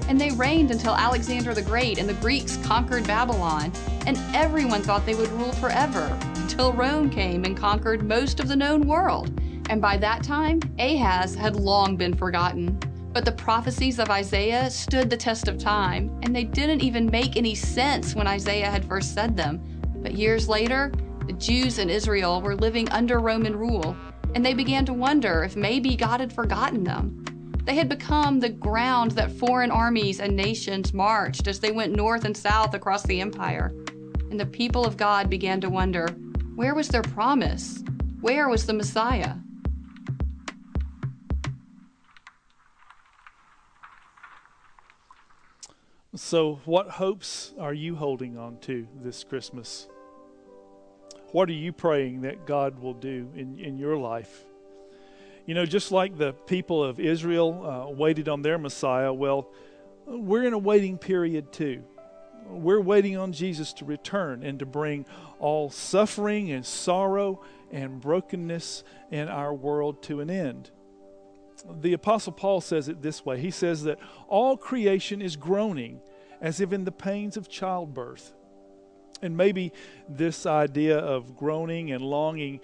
And 0.09 0.21
they 0.21 0.33
reigned 0.33 0.71
until 0.71 0.95
Alexander 0.95 1.55
the 1.55 1.63
Great 1.63 1.97
and 1.97 2.07
the 2.07 2.21
Greeks 2.21 2.59
conquered 2.59 3.07
Babylon, 3.07 3.73
and 4.05 4.19
everyone 4.35 4.83
thought 4.83 5.07
they 5.07 5.15
would 5.15 5.33
rule 5.33 5.53
forever 5.53 6.15
until 6.35 6.75
Rome 6.75 7.09
came 7.09 7.47
and 7.47 7.57
conquered 7.57 8.07
most 8.07 8.39
of 8.39 8.49
the 8.49 8.57
known 8.57 8.87
world. 8.87 9.33
And 9.73 9.81
by 9.81 9.97
that 9.97 10.23
time, 10.23 10.61
Ahaz 10.79 11.35
had 11.35 11.57
long 11.57 11.97
been 11.97 12.13
forgotten. 12.13 12.79
But 13.15 13.25
the 13.25 13.33
prophecies 13.33 13.99
of 13.99 14.11
Isaiah 14.11 14.69
stood 14.69 15.09
the 15.09 15.17
test 15.17 15.49
of 15.49 15.57
time, 15.57 16.11
and 16.23 16.37
they 16.37 16.45
didn't 16.45 16.83
even 16.83 17.07
make 17.07 17.39
any 17.39 17.55
sense 17.55 18.15
when 18.15 18.27
Isaiah 18.27 18.71
had 18.71 18.85
first 18.85 19.15
said 19.15 19.35
them. 19.35 19.63
But 20.03 20.13
years 20.13 20.47
later, 20.47 20.93
the 21.27 21.33
Jews 21.33 21.79
in 21.79 21.89
Israel 21.89 22.43
were 22.43 22.55
living 22.55 22.87
under 22.91 23.19
Roman 23.19 23.57
rule, 23.57 23.97
and 24.35 24.45
they 24.45 24.53
began 24.53 24.85
to 24.85 24.93
wonder 24.93 25.43
if 25.43 25.57
maybe 25.57 25.97
God 25.97 26.21
had 26.21 26.35
forgotten 26.35 26.85
them. 26.85 27.25
They 27.65 27.77
had 27.77 27.89
become 27.89 28.41
the 28.41 28.51
ground 28.51 29.13
that 29.13 29.33
foreign 29.33 29.71
armies 29.71 30.21
and 30.21 30.37
nations 30.37 30.93
marched 30.93 31.47
as 31.47 31.61
they 31.61 31.73
went 31.73 31.97
north 31.97 32.27
and 32.27 32.37
south 32.37 32.75
across 32.75 33.05
the 33.05 33.23
empire. 33.23 33.73
And 34.31 34.39
the 34.39 34.45
people 34.45 34.85
of 34.85 34.99
God 34.99 35.31
began 35.31 35.63
to 35.63 35.71
wonder 35.71 36.09
where 36.57 36.75
was 36.75 36.89
their 36.89 37.01
promise? 37.01 37.83
Where 38.21 38.51
was 38.51 38.67
the 38.67 38.75
Messiah? 38.75 39.37
So, 46.15 46.61
what 46.67 46.91
hopes 46.91 47.55
are 47.59 47.73
you 47.73 47.97
holding 47.97 48.37
on 48.37 48.59
to 48.63 48.87
this 49.03 49.25
Christmas? 49.25 49.89
What 51.31 51.49
are 51.49 51.55
you 51.55 51.73
praying 51.73 52.21
that 52.21 52.45
God 52.45 52.79
will 52.81 52.93
do 52.93 53.31
in, 53.35 53.59
in 53.59 53.79
your 53.79 53.97
life? 53.97 54.45
You 55.47 55.55
know, 55.55 55.65
just 55.65 55.91
like 55.91 56.19
the 56.19 56.35
people 56.35 56.85
of 56.85 57.01
Israel 57.01 57.65
uh, 57.65 57.91
waited 57.91 58.29
on 58.29 58.43
their 58.43 58.59
Messiah, 58.59 59.11
well, 59.11 59.49
we're 60.05 60.45
in 60.45 60.53
a 60.53 60.59
waiting 60.59 60.99
period 60.99 61.51
too. 61.51 61.83
We're 62.47 62.83
waiting 62.83 63.17
on 63.17 63.33
Jesus 63.33 63.73
to 63.75 63.87
return 63.87 64.43
and 64.43 64.59
to 64.59 64.67
bring 64.67 65.07
all 65.39 65.71
suffering 65.71 66.51
and 66.51 66.67
sorrow 66.67 67.43
and 67.71 68.03
brokenness 68.03 68.85
in 69.11 69.29
our 69.29 69.55
world 69.55 70.03
to 70.03 70.21
an 70.21 70.29
end 70.29 70.71
the 71.81 71.93
Apostle 71.93 72.33
Paul 72.33 72.61
says 72.61 72.89
it 72.89 73.03
this 73.03 73.25
way 73.25 73.41
He 73.41 73.51
says 73.51 73.85
that 73.85 73.99
all 74.29 74.57
creation 74.57 75.23
is 75.23 75.37
groaning 75.37 76.01
as 76.41 76.61
if 76.61 76.73
in 76.73 76.85
the 76.85 76.93
pains 76.93 77.37
of 77.37 77.49
childbirth. 77.49 78.33
And 79.23 79.37
maybe 79.37 79.73
this 80.09 80.47
idea 80.47 80.99
of 80.99 81.37
groaning 81.37 81.93
and 81.93 82.03
longing 82.03 82.61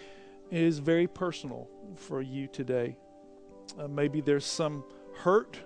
is 0.51 0.81
very 0.81 1.07
personal 1.07 1.69
for 1.95 2.21
you 2.21 2.49
today. 2.49 2.97
Uh, 3.79 3.87
maybe 3.87 4.21
there's 4.21 4.45
some 4.45 4.83
hurt 5.19 5.57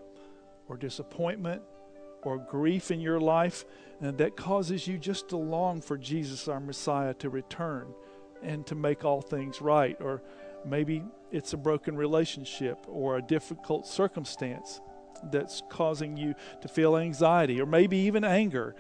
or 0.68 0.76
disappointment 0.76 1.62
or 2.22 2.36
grief 2.36 2.90
in 2.90 3.00
your 3.00 3.18
life 3.18 3.64
and 4.02 4.18
that 4.18 4.36
causes 4.36 4.86
you 4.86 4.98
just 4.98 5.28
to 5.28 5.36
long 5.36 5.80
for 5.80 5.96
Jesus, 5.96 6.48
our 6.48 6.60
Messiah, 6.60 7.14
to 7.14 7.30
return 7.30 7.94
and 8.42 8.66
to 8.66 8.74
make 8.74 9.04
all 9.04 9.22
things 9.22 9.62
right. 9.62 9.96
Or 10.00 10.22
maybe 10.66 11.04
it's 11.32 11.52
a 11.52 11.56
broken 11.56 11.96
relationship 11.96 12.78
or 12.86 13.16
a 13.16 13.22
difficult 13.22 13.86
circumstance 13.86 14.80
that's 15.30 15.62
causing 15.68 16.16
you 16.16 16.34
to 16.60 16.68
feel 16.68 16.96
anxiety 16.96 17.60
or 17.60 17.66
maybe 17.66 17.96
even 17.96 18.24
anger. 18.24 18.74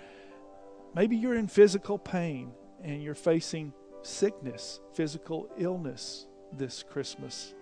Maybe 0.94 1.16
you're 1.16 1.36
in 1.36 1.48
physical 1.48 1.98
pain 1.98 2.52
and 2.82 3.02
you're 3.02 3.14
facing 3.14 3.72
sickness, 4.02 4.80
physical 4.94 5.48
illness 5.56 6.26
this 6.52 6.82
Christmas. 6.82 7.54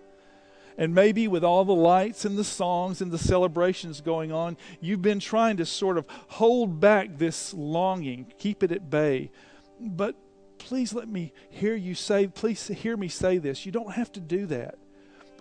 And 0.79 0.95
maybe 0.95 1.29
with 1.29 1.45
all 1.45 1.65
the 1.65 1.75
lights 1.75 2.25
and 2.25 2.39
the 2.39 2.45
songs 2.45 3.03
and 3.03 3.13
the 3.13 3.19
celebrations 3.19 4.01
going 4.01 4.33
on, 4.33 4.57
you've 4.81 5.03
been 5.03 5.21
trying 5.21 5.59
to 5.59 5.67
sort 5.67 5.99
of 5.99 6.07
hold 6.29 6.81
back 6.81 7.19
this 7.19 7.53
longing, 7.53 8.33
keep 8.39 8.63
it 8.63 8.73
at 8.73 8.89
bay. 8.89 9.31
But 9.79 10.17
please 10.61 10.93
let 10.93 11.09
me 11.09 11.33
hear 11.49 11.75
you 11.75 11.95
say, 11.95 12.29
please 12.29 12.69
hear 12.69 12.97
me 12.97 13.09
say 13.09 13.39
this. 13.39 13.67
You 13.67 13.73
don't 13.73 13.93
have 13.93 14.13
to 14.13 14.21
do 14.21 14.47
that. 14.47 14.79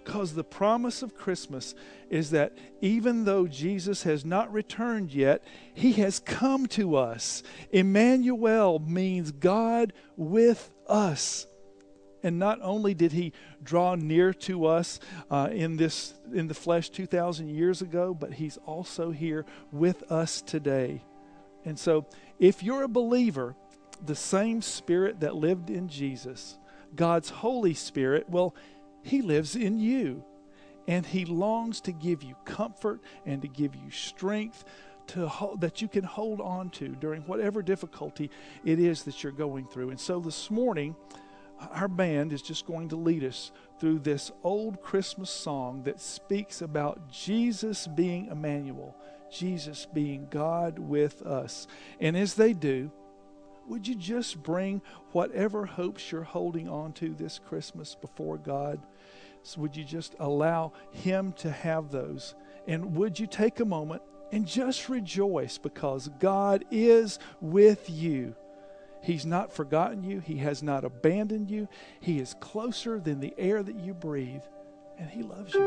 Because 0.03 0.33
the 0.33 0.43
promise 0.43 1.03
of 1.03 1.15
Christmas 1.15 1.75
is 2.09 2.31
that 2.31 2.57
even 2.81 3.25
though 3.25 3.45
Jesus 3.45 4.03
has 4.03 4.25
not 4.25 4.51
returned 4.51 5.13
yet, 5.13 5.43
he 5.73 5.91
has 5.93 6.19
come 6.19 6.65
to 6.67 6.95
us. 6.95 7.43
Emmanuel 7.71 8.79
means 8.79 9.31
God 9.31 9.93
with 10.15 10.71
us. 10.87 11.45
And 12.23 12.39
not 12.39 12.59
only 12.61 12.93
did 12.93 13.11
he 13.11 13.33
draw 13.61 13.95
near 13.95 14.33
to 14.33 14.65
us 14.65 14.99
uh, 15.29 15.49
in 15.51 15.77
this 15.77 16.13
in 16.33 16.47
the 16.47 16.53
flesh 16.53 16.89
2000 16.89 17.49
years 17.49 17.81
ago, 17.81 18.13
but 18.13 18.33
he's 18.33 18.57
also 18.65 19.11
here 19.11 19.45
with 19.71 20.11
us 20.11 20.41
today. 20.41 21.03
And 21.65 21.77
so, 21.77 22.07
if 22.39 22.63
you're 22.63 22.83
a 22.83 22.89
believer, 22.89 23.55
the 24.05 24.15
same 24.15 24.61
spirit 24.61 25.19
that 25.21 25.35
lived 25.35 25.69
in 25.69 25.87
Jesus, 25.87 26.57
God's 26.95 27.29
Holy 27.29 27.73
Spirit, 27.73 28.29
well, 28.29 28.55
he 29.03 29.21
lives 29.21 29.55
in 29.55 29.79
you. 29.79 30.23
And 30.87 31.05
He 31.05 31.23
longs 31.23 31.81
to 31.81 31.91
give 31.91 32.23
you 32.23 32.35
comfort 32.45 33.01
and 33.25 33.43
to 33.43 33.47
give 33.47 33.75
you 33.75 33.91
strength 33.91 34.65
to 35.07 35.27
hold, 35.27 35.61
that 35.61 35.81
you 35.81 35.87
can 35.87 36.03
hold 36.03 36.41
on 36.41 36.69
to 36.71 36.89
during 36.89 37.21
whatever 37.23 37.61
difficulty 37.61 38.29
it 38.63 38.79
is 38.79 39.03
that 39.03 39.23
you're 39.23 39.31
going 39.31 39.67
through. 39.67 39.89
And 39.91 39.99
so 39.99 40.19
this 40.19 40.49
morning, 40.49 40.95
our 41.59 41.87
band 41.87 42.33
is 42.33 42.41
just 42.41 42.65
going 42.65 42.89
to 42.89 42.95
lead 42.95 43.23
us 43.23 43.51
through 43.79 43.99
this 43.99 44.31
old 44.43 44.81
Christmas 44.81 45.29
song 45.29 45.83
that 45.83 45.99
speaks 45.99 46.61
about 46.61 47.11
Jesus 47.11 47.85
being 47.85 48.27
Emmanuel, 48.27 48.95
Jesus 49.31 49.85
being 49.93 50.27
God 50.29 50.79
with 50.79 51.21
us. 51.21 51.67
And 51.99 52.17
as 52.17 52.33
they 52.33 52.53
do, 52.53 52.91
would 53.69 53.87
you 53.87 53.95
just 53.95 54.41
bring 54.41 54.81
whatever 55.11 55.65
hopes 55.65 56.11
you're 56.11 56.23
holding 56.23 56.67
on 56.67 56.91
to 56.93 57.13
this 57.13 57.39
Christmas 57.39 57.95
before 57.95 58.37
God? 58.37 58.81
So 59.43 59.61
would 59.61 59.77
you 59.77 59.83
just 59.85 60.15
allow 60.19 60.73
Him 60.91 61.33
to 61.33 61.51
have 61.51 61.91
those? 61.91 62.35
And 62.67 62.95
would 62.95 63.19
you 63.19 63.27
take 63.27 63.59
a 63.59 63.65
moment 63.65 64.01
and 64.31 64.45
just 64.45 64.89
rejoice 64.89 65.57
because 65.57 66.09
God 66.19 66.65
is 66.71 67.19
with 67.39 67.89
you? 67.89 68.35
He's 69.01 69.25
not 69.25 69.53
forgotten 69.53 70.03
you, 70.03 70.19
He 70.19 70.37
has 70.37 70.61
not 70.61 70.83
abandoned 70.83 71.49
you. 71.49 71.69
He 72.01 72.19
is 72.19 72.35
closer 72.39 72.99
than 72.99 73.19
the 73.19 73.33
air 73.37 73.63
that 73.63 73.79
you 73.79 73.93
breathe, 73.93 74.43
and 74.97 75.09
He 75.09 75.21
loves 75.21 75.53
you. 75.53 75.61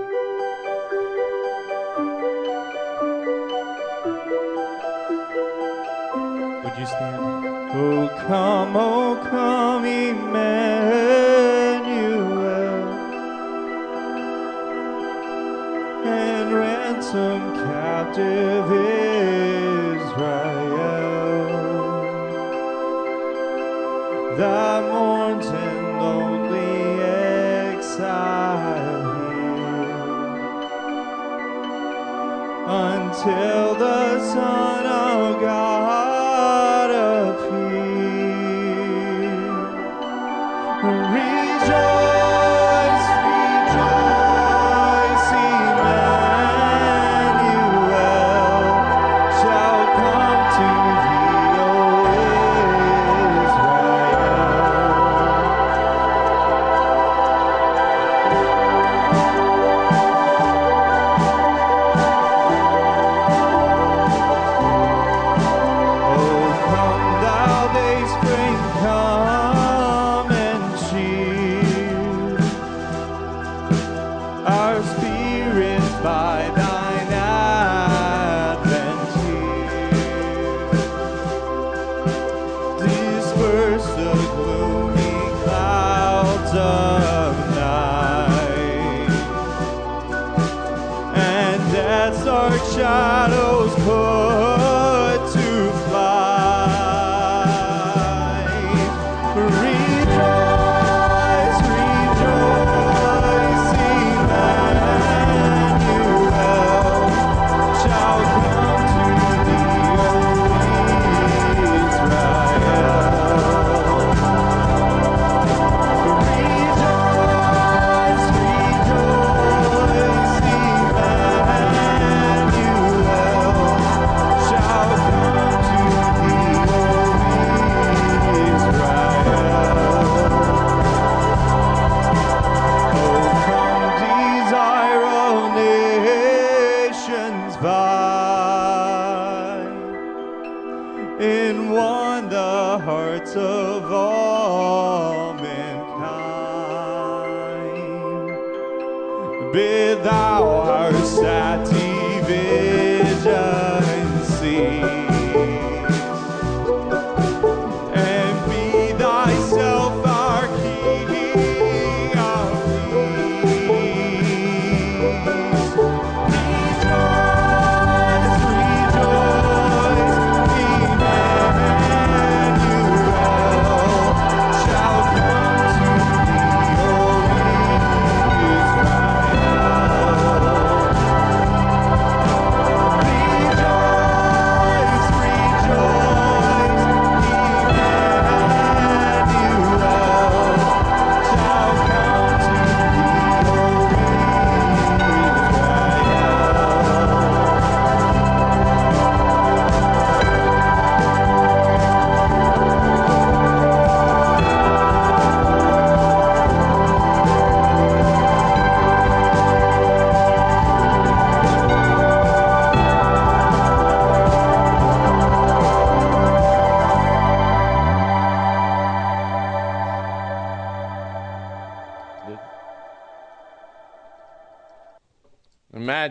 Would 6.64 6.78
you 6.78 6.86
stand? 6.86 7.31
Oh, 7.74 8.06
come, 8.26 8.76
oh, 8.76 9.16
come, 9.30 9.86
Emmanuel. 9.86 10.42
And 16.04 16.52
ransom 16.52 17.54
captive 17.54 18.91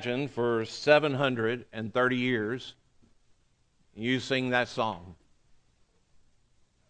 Imagine 0.03 0.29
for 0.29 0.65
730 0.65 2.15
years 2.15 2.73
you 3.93 4.19
sing 4.19 4.49
that 4.49 4.67
song. 4.67 5.13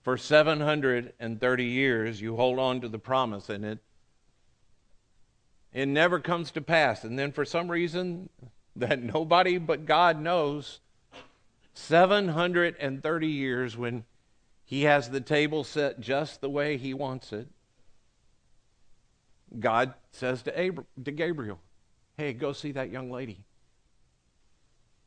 For 0.01 0.17
730 0.17 1.65
years 1.65 2.21
you 2.21 2.37
hold 2.37 2.57
on 2.57 2.79
to 2.79 2.87
the 2.87 2.99
promise 2.99 3.49
and 3.49 3.65
it 3.65 3.79
it 5.73 5.87
never 5.87 6.21
comes 6.21 6.51
to 6.51 6.61
pass. 6.61 7.03
And 7.03 7.19
then 7.19 7.33
for 7.33 7.43
some 7.43 7.69
reason 7.69 8.29
that 8.77 9.03
nobody 9.03 9.57
but 9.57 9.85
God 9.85 10.17
knows 10.17 10.79
730 11.73 13.27
years 13.27 13.75
when 13.75 14.05
he 14.63 14.83
has 14.83 15.09
the 15.09 15.19
table 15.19 15.65
set 15.65 15.99
just 15.99 16.39
the 16.39 16.49
way 16.49 16.77
he 16.77 16.93
wants 16.93 17.33
it. 17.33 17.49
God 19.59 19.95
says 20.13 20.43
to, 20.43 20.57
Abra- 20.57 20.85
to 21.03 21.11
Gabriel, 21.11 21.59
Hey, 22.21 22.33
go 22.33 22.53
see 22.53 22.73
that 22.73 22.91
young 22.91 23.09
lady. 23.09 23.39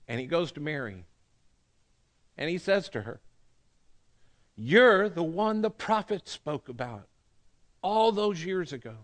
And 0.08 0.18
he 0.18 0.26
goes 0.26 0.50
to 0.50 0.60
Mary. 0.60 1.04
And 2.36 2.50
he 2.50 2.58
says 2.58 2.88
to 2.88 3.02
her, 3.02 3.20
You're 4.56 5.08
the 5.08 5.22
one 5.22 5.62
the 5.62 5.70
prophet 5.70 6.28
spoke 6.28 6.68
about 6.68 7.06
all 7.82 8.10
those 8.10 8.44
years 8.44 8.72
ago. 8.72 8.96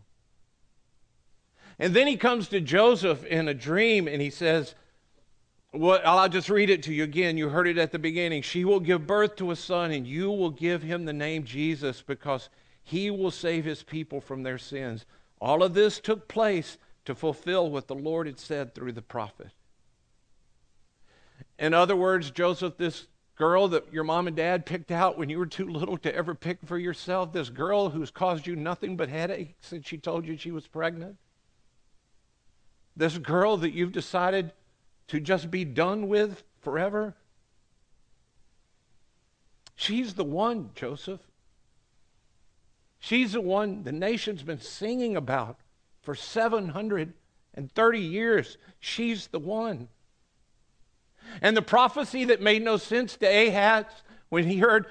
And 1.79 1.95
then 1.95 2.09
he 2.09 2.17
comes 2.17 2.49
to 2.49 2.61
Joseph 2.61 3.25
in 3.27 3.47
a 3.47 3.55
dream 3.55 4.09
and 4.09 4.21
he 4.21 4.31
says, 4.31 4.75
well, 5.73 6.01
I'll 6.05 6.29
just 6.29 6.51
read 6.51 6.69
it 6.69 6.83
to 6.83 6.93
you 6.93 7.05
again. 7.05 7.39
You 7.39 7.51
heard 7.51 7.69
it 7.69 7.79
at 7.79 7.93
the 7.93 7.99
beginning. 8.01 8.43
She 8.43 8.65
will 8.65 8.81
give 8.81 9.07
birth 9.07 9.37
to 9.37 9.53
a 9.53 9.57
son, 9.57 9.93
and 9.93 10.05
you 10.05 10.33
will 10.33 10.51
give 10.51 10.83
him 10.83 11.05
the 11.05 11.13
name 11.13 11.45
Jesus 11.45 12.03
because 12.03 12.49
he 12.83 13.09
will 13.09 13.31
save 13.31 13.65
his 13.65 13.85
people 13.85 14.21
from 14.21 14.43
their 14.43 14.59
sins. 14.59 15.07
All 15.41 15.63
of 15.63 15.75
this 15.75 16.01
took 16.01 16.27
place 16.27 16.77
to 17.11 17.15
fulfill 17.17 17.69
what 17.69 17.89
the 17.89 17.95
Lord 17.95 18.29
had 18.29 18.39
said 18.39 18.73
through 18.73 18.93
the 18.93 19.03
prophet. 19.03 19.51
In 21.59 21.75
other 21.75 21.97
words, 21.97 22.31
Joseph, 22.31 22.77
this 22.77 23.09
girl 23.35 23.67
that 23.67 23.93
your 23.93 24.05
mom 24.05 24.29
and 24.29 24.37
dad 24.37 24.65
picked 24.65 24.93
out 24.93 25.19
when 25.19 25.29
you 25.29 25.37
were 25.37 25.47
too 25.47 25.69
little 25.69 25.99
to 25.99 26.15
ever 26.15 26.37
pick 26.37 26.59
for 26.65 26.79
yourself, 26.79 27.33
this 27.33 27.49
girl 27.49 27.91
who's 27.91 28.13
caused 28.13 28.47
you 28.47 28.55
nothing 28.55 28.97
but 28.97 29.09
headaches 29.09 29.55
since 29.61 29.89
she 29.89 29.99
told 29.99 30.25
you 30.25 30.37
she 30.37 30.53
was 30.53 30.69
pregnant, 30.69 31.17
this 32.97 33.19
girl 33.19 33.57
that 33.57 33.73
you've 33.73 33.91
decided 33.91 34.53
to 35.09 35.19
just 35.19 35.51
be 35.51 35.65
done 35.65 36.07
with 36.07 36.45
forever, 36.61 37.17
she's 39.75 40.15
the 40.15 40.23
one, 40.23 40.71
Joseph. 40.77 41.21
She's 43.01 43.33
the 43.33 43.41
one 43.41 43.83
the 43.83 43.91
nation's 43.91 44.45
been 44.45 44.61
singing 44.61 45.17
about 45.17 45.59
for 46.03 46.15
730 46.15 47.99
years. 47.99 48.59
She's 48.79 49.27
the 49.29 49.39
one. 49.39 49.89
And 51.43 51.57
the 51.57 51.63
prophecy 51.63 52.25
that 52.27 52.41
made 52.41 52.63
no 52.63 52.77
sense 52.77 53.17
to 53.19 53.27
Ahaz 53.27 53.85
when 54.29 54.45
he 54.45 54.59
heard 54.59 54.87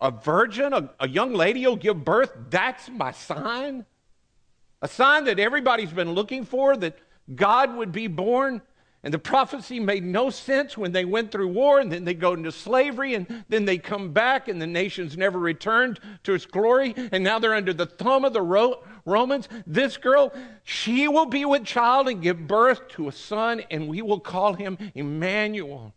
a 0.00 0.10
virgin, 0.10 0.72
a, 0.72 0.90
a 1.00 1.08
young 1.08 1.34
lady 1.34 1.66
will 1.66 1.76
give 1.76 2.04
birth, 2.04 2.32
that's 2.50 2.88
my 2.88 3.10
sign. 3.12 3.84
A 4.80 4.88
sign 4.88 5.24
that 5.24 5.40
everybody's 5.40 5.92
been 5.92 6.12
looking 6.12 6.44
for, 6.44 6.76
that 6.76 6.98
God 7.34 7.74
would 7.76 7.90
be 7.90 8.06
born. 8.06 8.62
And 9.02 9.14
the 9.14 9.18
prophecy 9.18 9.78
made 9.78 10.04
no 10.04 10.28
sense 10.28 10.76
when 10.76 10.90
they 10.92 11.04
went 11.04 11.30
through 11.30 11.48
war 11.48 11.78
and 11.78 11.90
then 11.90 12.04
they 12.04 12.14
go 12.14 12.32
into 12.32 12.50
slavery 12.50 13.14
and 13.14 13.44
then 13.48 13.64
they 13.64 13.78
come 13.78 14.12
back 14.12 14.48
and 14.48 14.60
the 14.60 14.66
nations 14.66 15.16
never 15.16 15.38
returned 15.38 16.00
to 16.24 16.34
its 16.34 16.46
glory 16.46 16.94
and 17.12 17.22
now 17.22 17.38
they're 17.38 17.54
under 17.54 17.72
the 17.72 17.86
thumb 17.86 18.24
of 18.24 18.32
the 18.32 18.42
Ro- 18.42 18.82
Romans. 19.08 19.48
This 19.66 19.96
girl, 19.96 20.32
she 20.64 21.08
will 21.08 21.26
be 21.26 21.44
with 21.44 21.64
child 21.64 22.08
and 22.08 22.22
give 22.22 22.46
birth 22.46 22.88
to 22.90 23.08
a 23.08 23.12
son 23.12 23.62
and 23.70 23.88
we 23.88 24.02
will 24.02 24.20
call 24.20 24.54
him 24.54 24.78
Emmanuel. 24.94 25.94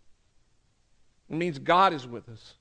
It 1.29 1.35
means 1.35 1.59
God 1.59 1.93
is 1.93 2.07
with 2.07 2.27
us. 2.29 2.55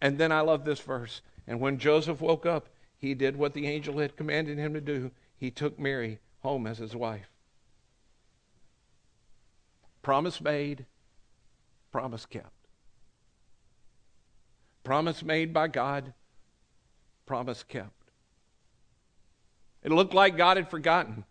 And 0.00 0.18
then 0.18 0.32
I 0.32 0.40
love 0.40 0.64
this 0.64 0.80
verse. 0.80 1.22
And 1.46 1.60
when 1.60 1.78
Joseph 1.78 2.20
woke 2.20 2.44
up, 2.44 2.68
he 2.98 3.14
did 3.14 3.36
what 3.36 3.54
the 3.54 3.66
angel 3.66 3.98
had 3.98 4.16
commanded 4.16 4.58
him 4.58 4.74
to 4.74 4.80
do. 4.80 5.10
He 5.36 5.50
took 5.50 5.78
Mary 5.78 6.18
home 6.40 6.66
as 6.66 6.78
his 6.78 6.94
wife. 6.94 7.30
Promise 10.02 10.40
made, 10.40 10.86
promise 11.92 12.26
kept. 12.26 12.50
Promise 14.84 15.22
made 15.22 15.52
by 15.52 15.68
God, 15.68 16.12
promise 17.24 17.62
kept. 17.62 18.01
It 19.82 19.90
looked 19.90 20.14
like 20.14 20.36
God 20.36 20.56
had 20.56 20.70
forgotten. 20.70 21.24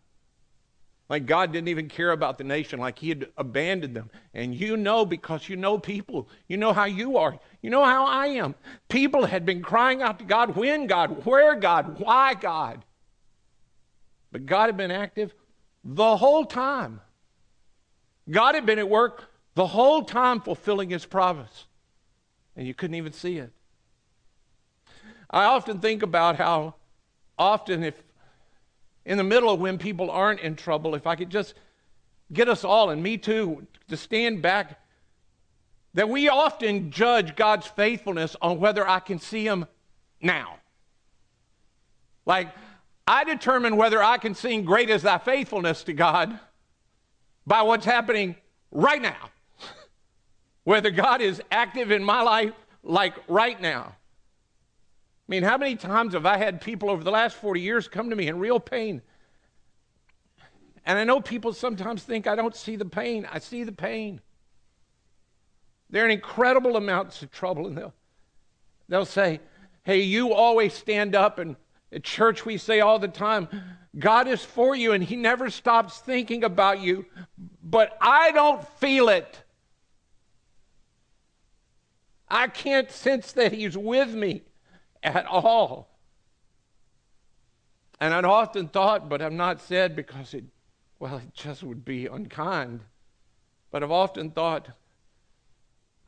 Like 1.12 1.26
God 1.26 1.52
didn't 1.52 1.68
even 1.68 1.90
care 1.90 2.12
about 2.12 2.38
the 2.38 2.46
nation, 2.46 2.80
like 2.80 2.98
He 3.00 3.10
had 3.10 3.28
abandoned 3.38 3.98
them. 3.98 4.10
And 4.34 4.56
you 4.56 4.78
know, 4.78 5.06
because 5.06 5.50
you 5.50 5.58
know 5.58 5.78
people, 5.78 6.30
you 6.48 6.56
know 6.56 6.72
how 6.72 6.86
you 6.86 7.18
are, 7.18 7.38
you 7.62 7.70
know 7.70 7.84
how 7.84 8.06
I 8.06 8.28
am. 8.28 8.56
People 8.88 9.26
had 9.26 9.46
been 9.46 9.62
crying 9.62 10.02
out 10.02 10.20
to 10.20 10.26
God, 10.26 10.56
when 10.56 10.88
God, 10.88 11.26
where 11.26 11.56
God, 11.56 12.00
why 12.00 12.34
God. 12.34 12.86
But 14.32 14.46
God 14.46 14.68
had 14.68 14.78
been 14.78 14.90
active 14.90 15.34
the 15.84 16.16
whole 16.16 16.46
time. 16.46 17.02
God 18.30 18.56
had 18.56 18.66
been 18.66 18.80
at 18.80 18.88
work 18.88 19.26
the 19.56 19.68
whole 19.68 20.04
time 20.04 20.40
fulfilling 20.40 20.90
His 20.90 21.06
promise, 21.06 21.66
and 22.56 22.66
you 22.66 22.74
couldn't 22.74 22.96
even 22.96 23.12
see 23.12 23.38
it. 23.38 23.52
I 25.30 25.44
often 25.44 25.80
think 25.80 26.04
about 26.04 26.38
how 26.38 26.76
often, 27.38 27.84
if 27.84 28.02
in 29.06 29.18
the 29.18 29.24
middle 29.24 29.50
of 29.50 29.60
when 29.60 29.78
people 29.78 30.12
aren't 30.12 30.40
in 30.42 30.56
trouble, 30.56 30.96
if 30.96 31.08
I 31.08 31.16
could 31.16 31.30
just 31.30 31.54
get 32.32 32.48
us 32.48 32.64
all, 32.64 32.90
and 32.90 33.02
me 33.02 33.18
too, 33.18 33.66
to 33.90 33.98
stand 33.98 34.42
back, 34.42 34.80
that 35.94 36.08
we 36.08 36.30
often 36.30 36.92
judge 36.92 37.36
God's 37.36 37.68
faithfulness 37.68 38.36
on 38.42 38.60
whether 38.60 38.88
I 38.88 39.00
can 39.00 39.20
see 39.20 39.46
Him 39.46 39.66
now. 40.22 40.56
Like, 42.26 42.50
I 43.08 43.24
determine 43.24 43.76
whether 43.76 44.02
I 44.02 44.18
can 44.18 44.36
sing 44.36 44.64
Great 44.64 44.90
is 44.90 45.02
Thy 45.02 45.18
Faithfulness 45.18 45.84
to 45.84 45.94
God 45.94 46.40
by 47.46 47.64
what's 47.64 47.86
happening 47.86 48.36
right 48.72 49.02
now. 49.02 49.30
whether 50.64 50.92
God 50.92 51.22
is 51.22 51.42
active 51.52 51.92
in 51.92 52.04
my 52.04 52.22
life 52.22 52.54
like 52.84 53.16
right 53.28 53.60
now. 53.60 53.96
I 55.32 55.34
mean, 55.34 55.44
how 55.44 55.58
many 55.58 55.78
times 55.78 56.14
have 56.14 56.26
I 56.26 56.36
had 56.36 56.60
people 56.60 56.90
over 56.90 57.06
the 57.06 57.10
last 57.10 57.38
40 57.38 57.62
years 57.62 57.88
come 57.88 58.10
to 58.10 58.18
me 58.18 58.28
in 58.28 58.38
real 58.38 58.60
pain? 58.60 59.02
And 60.86 61.00
I 61.00 61.06
know 61.06 61.22
people 61.22 61.54
sometimes 61.54 62.04
think 62.04 62.28
I 62.28 62.36
don't 62.36 62.54
see 62.54 62.76
the 62.76 62.84
pain. 62.84 63.26
I 63.32 63.40
see 63.40 63.64
the 63.64 63.72
pain. 63.72 64.20
They're 65.90 66.04
in 66.04 66.12
incredible 66.12 66.76
amounts 66.76 67.24
of 67.24 67.32
trouble, 67.32 67.66
and 67.66 67.78
they'll, 67.78 67.94
they'll 68.90 69.06
say, 69.06 69.40
Hey, 69.84 70.02
you 70.02 70.34
always 70.34 70.74
stand 70.74 71.16
up, 71.16 71.40
and 71.40 71.56
at 71.94 72.04
church 72.04 72.46
we 72.46 72.58
say 72.58 72.82
all 72.82 73.00
the 73.00 73.08
time, 73.08 73.48
God 73.98 74.28
is 74.28 74.44
for 74.44 74.76
you, 74.76 74.92
and 74.92 75.02
He 75.02 75.16
never 75.16 75.50
stops 75.50 76.00
thinking 76.00 76.44
about 76.44 76.82
you, 76.82 77.06
but 77.64 77.98
I 78.02 78.34
don't 78.34 78.68
feel 78.80 79.08
it. 79.08 79.44
I 82.28 82.48
can't 82.50 82.92
sense 82.92 83.32
that 83.32 83.54
He's 83.54 83.78
with 83.78 84.14
me 84.14 84.42
at 85.04 85.26
all. 85.26 85.90
And 88.00 88.14
I'd 88.14 88.26
often 88.26 88.68
thought, 88.68 89.10
but 89.10 89.22
I've 89.22 89.32
not 89.32 89.62
said 89.62 89.96
because 89.96 90.34
it, 90.34 90.46
well, 91.00 91.18
it 91.18 91.34
just 91.34 91.64
would 91.64 91.86
be 91.86 92.08
unkind. 92.08 92.82
But 93.70 93.84
I've 93.84 93.92
often 93.92 94.32
thought, 94.32 94.70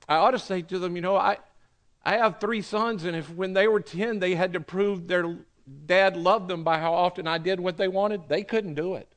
I 0.08 0.16
ought 0.16 0.32
to 0.32 0.40
say 0.40 0.62
to 0.64 0.80
them, 0.80 0.96
you 0.96 1.02
know, 1.02 1.16
I, 1.16 1.38
I 2.04 2.18
have 2.18 2.40
three 2.40 2.62
sons, 2.62 3.06
and 3.06 3.16
if 3.16 3.30
when 3.30 3.54
they 3.54 3.68
were 3.68 3.80
10, 3.80 4.20
they 4.20 4.36
had 4.36 4.54
to 4.54 4.60
prove 4.60 5.08
their 5.08 5.38
dad 5.86 6.18
loved 6.18 6.50
them 6.50 6.64
by 6.64 6.80
how 6.80 6.94
often 6.94 7.28
I 7.28 7.38
did 7.38 7.60
what 7.60 7.78
they 7.78 7.88
wanted, 7.88 8.28
they 8.28 8.44
couldn't 8.44 8.74
do 8.74 8.96
it. 8.96 9.08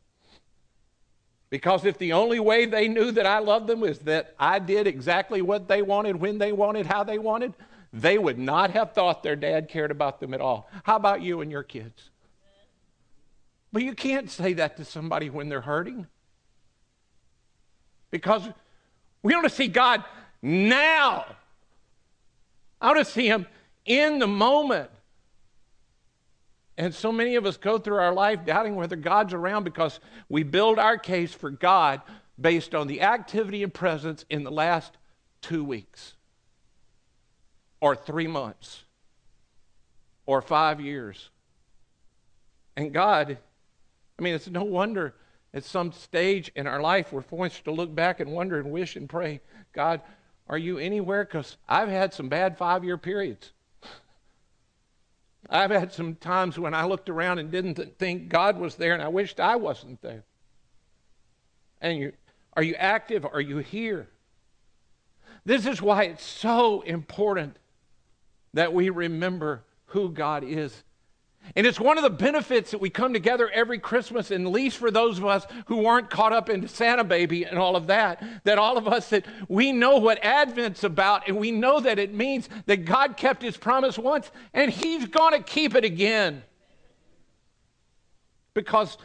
Because 1.49 1.85
if 1.85 1.99
the 1.99 2.13
only 2.13 2.41
way 2.41 2.67
they 2.67 2.89
knew 2.89 3.11
that 3.13 3.27
I 3.27 3.39
loved 3.39 3.69
them 3.69 3.83
is 3.85 4.01
that 4.01 4.35
I 4.39 4.59
did 4.59 4.87
exactly 4.87 5.43
what 5.43 5.69
they 5.69 5.81
wanted, 5.83 6.17
when 6.17 6.39
they 6.39 6.53
wanted, 6.53 6.87
how 6.87 7.05
they 7.05 7.19
wanted, 7.19 7.55
they 7.93 8.19
would 8.19 8.39
not 8.39 8.71
have 8.73 8.93
thought 8.93 9.23
their 9.23 9.37
dad 9.37 9.69
cared 9.69 9.91
about 9.91 10.21
them 10.21 10.35
at 10.35 10.41
all. 10.41 10.69
How 10.85 10.97
about 10.97 11.23
you 11.23 11.41
and 11.41 11.51
your 11.51 11.63
kids? 11.63 12.11
But 13.73 13.83
you 13.83 13.95
can't 13.95 14.31
say 14.31 14.55
that 14.55 14.77
to 14.79 14.85
somebody 14.85 15.31
when 15.31 15.49
they're 15.49 15.61
hurting. 15.61 16.07
Because 18.11 18.49
we 19.23 19.35
want 19.35 19.45
to 19.45 19.55
see 19.55 19.69
God 19.69 20.05
now. 20.43 21.27
I 22.81 22.89
want 22.89 22.99
to 22.99 23.13
see 23.13 23.27
Him 23.27 23.47
in 23.85 24.19
the 24.19 24.27
moment. 24.27 24.91
And 26.79 26.95
so 26.95 27.11
many 27.11 27.37
of 27.37 27.47
us 27.47 27.57
go 27.57 27.79
through 27.79 27.97
our 27.97 28.13
life 28.13 28.45
doubting 28.45 28.77
whether 28.77 28.97
God's 28.97 29.33
around 29.33 29.65
because 29.65 29.99
we 30.29 30.43
build 30.43 30.79
our 30.79 30.99
case 30.99 31.33
for 31.33 31.51
God 31.51 32.03
based 32.39 32.75
on 32.75 32.87
the 32.87 33.01
activity 33.01 33.63
and 33.63 33.73
presence 33.73 34.27
in 34.29 34.45
the 34.45 34.51
last 34.51 34.93
two 35.41 35.65
weeks 35.65 36.16
or 37.81 37.95
three 37.95 38.27
months 38.27 38.85
or 40.25 40.43
five 40.43 40.81
years. 40.81 41.31
And 42.77 42.93
God, 42.93 43.39
I 44.19 44.23
mean, 44.23 44.35
it's 44.35 44.49
no 44.49 44.65
wonder 44.65 45.15
at 45.55 45.65
some 45.65 45.93
stage 45.93 46.51
in 46.55 46.67
our 46.67 46.81
life 46.81 47.13
we're 47.13 47.23
forced 47.23 47.65
to 47.65 47.71
look 47.71 47.95
back 47.95 48.21
and 48.21 48.33
wonder 48.33 48.59
and 48.59 48.71
wish 48.71 48.97
and 48.97 49.09
pray, 49.09 49.41
God, 49.73 50.01
are 50.49 50.59
you 50.59 50.79
anywhere? 50.79 51.25
Because 51.25 51.57
I've 51.69 51.89
had 51.89 52.13
some 52.13 52.29
bad 52.29 52.59
five 52.59 52.85
year 52.85 52.99
periods. 52.99 53.53
I've 55.49 55.71
had 55.71 55.93
some 55.93 56.17
times 56.17 56.59
when 56.59 56.75
I 56.75 56.85
looked 56.85 57.09
around 57.09 57.39
and 57.39 57.51
didn't 57.51 57.99
think 57.99 58.29
God 58.29 58.59
was 58.59 58.75
there 58.75 58.95
and 58.95 59.03
I 59.03 59.09
wished 59.09 59.39
I 59.39 59.57
wasn't 59.57 60.03
there. 60.03 60.25
And 61.81 61.99
you, 61.99 62.13
are 62.55 62.63
you 62.63 62.75
active? 62.75 63.25
Are 63.25 63.41
you 63.41 63.59
here? 63.59 64.09
This 65.45 65.67
is 65.67 65.81
why 65.81 66.05
it's 66.05 66.25
so 66.25 66.81
important 66.81 67.57
that 68.57 68.73
we 68.73 68.91
remember 68.91 69.63
who 69.87 70.11
God 70.11 70.43
is. 70.43 70.83
And 71.55 71.67
it's 71.67 71.79
one 71.79 71.97
of 71.97 72.03
the 72.03 72.11
benefits 72.11 72.73
that 72.73 72.81
we 72.81 72.91
come 72.91 73.13
together 73.13 73.49
every 73.51 73.79
Christmas, 73.79 74.31
and 74.31 74.47
at 74.47 74.53
least 74.53 74.79
for 74.79 74.91
those 74.91 75.19
of 75.19 75.27
us 75.27 75.47
who 75.67 75.87
aren't 75.87 76.11
caught 76.11 76.33
up 76.33 76.49
into 76.49 76.67
Santa 76.67 77.05
Baby 77.05 77.45
and 77.45 77.59
all 77.59 77.77
of 77.77 77.87
that, 77.87 78.25
that 78.45 78.59
all 78.59 78.79
of 78.79 78.89
us 78.89 79.11
that 79.11 79.27
we 79.49 79.73
know 79.73 79.99
what 79.99 80.25
Advent's 80.25 80.85
about, 80.85 81.29
and 81.29 81.37
we 81.37 81.53
know 81.53 81.79
that 81.81 81.99
it 81.99 82.15
means 82.15 82.49
that 82.65 82.85
God 82.85 83.17
kept 83.17 83.43
his 83.43 83.57
promise 83.57 83.97
once, 83.99 84.31
and 84.55 84.73
he's 84.73 85.07
going 85.07 85.35
to 85.35 85.43
keep 85.43 85.75
it 85.75 85.85
again. 85.85 86.43
Because 88.55 88.97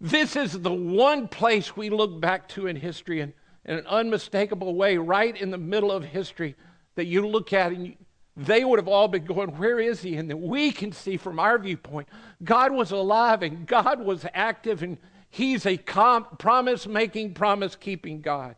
this 0.00 0.36
is 0.36 0.52
the 0.60 0.72
one 0.72 1.28
place 1.28 1.76
we 1.76 1.90
look 1.90 2.20
back 2.20 2.48
to 2.50 2.66
in 2.66 2.76
history 2.76 3.20
in, 3.20 3.32
in 3.64 3.78
an 3.78 3.86
unmistakable 3.86 4.74
way, 4.74 4.98
right 4.98 5.34
in 5.34 5.50
the 5.50 5.58
middle 5.58 5.92
of 5.92 6.04
history, 6.04 6.56
that 6.96 7.06
you 7.06 7.26
look 7.26 7.52
at 7.52 7.72
and 7.72 7.86
you, 7.86 7.94
they 8.36 8.64
would 8.64 8.78
have 8.78 8.88
all 8.88 9.08
been 9.08 9.24
going, 9.24 9.56
Where 9.58 9.78
is 9.78 10.02
he? 10.02 10.16
And 10.16 10.28
then 10.28 10.42
we 10.42 10.72
can 10.72 10.92
see 10.92 11.16
from 11.16 11.38
our 11.38 11.58
viewpoint, 11.58 12.08
God 12.42 12.72
was 12.72 12.90
alive 12.90 13.42
and 13.42 13.66
God 13.66 14.00
was 14.00 14.26
active 14.34 14.82
and 14.82 14.98
he's 15.30 15.66
a 15.66 15.76
com- 15.76 16.26
promise 16.38 16.86
making, 16.86 17.34
promise 17.34 17.76
keeping 17.76 18.20
God. 18.20 18.56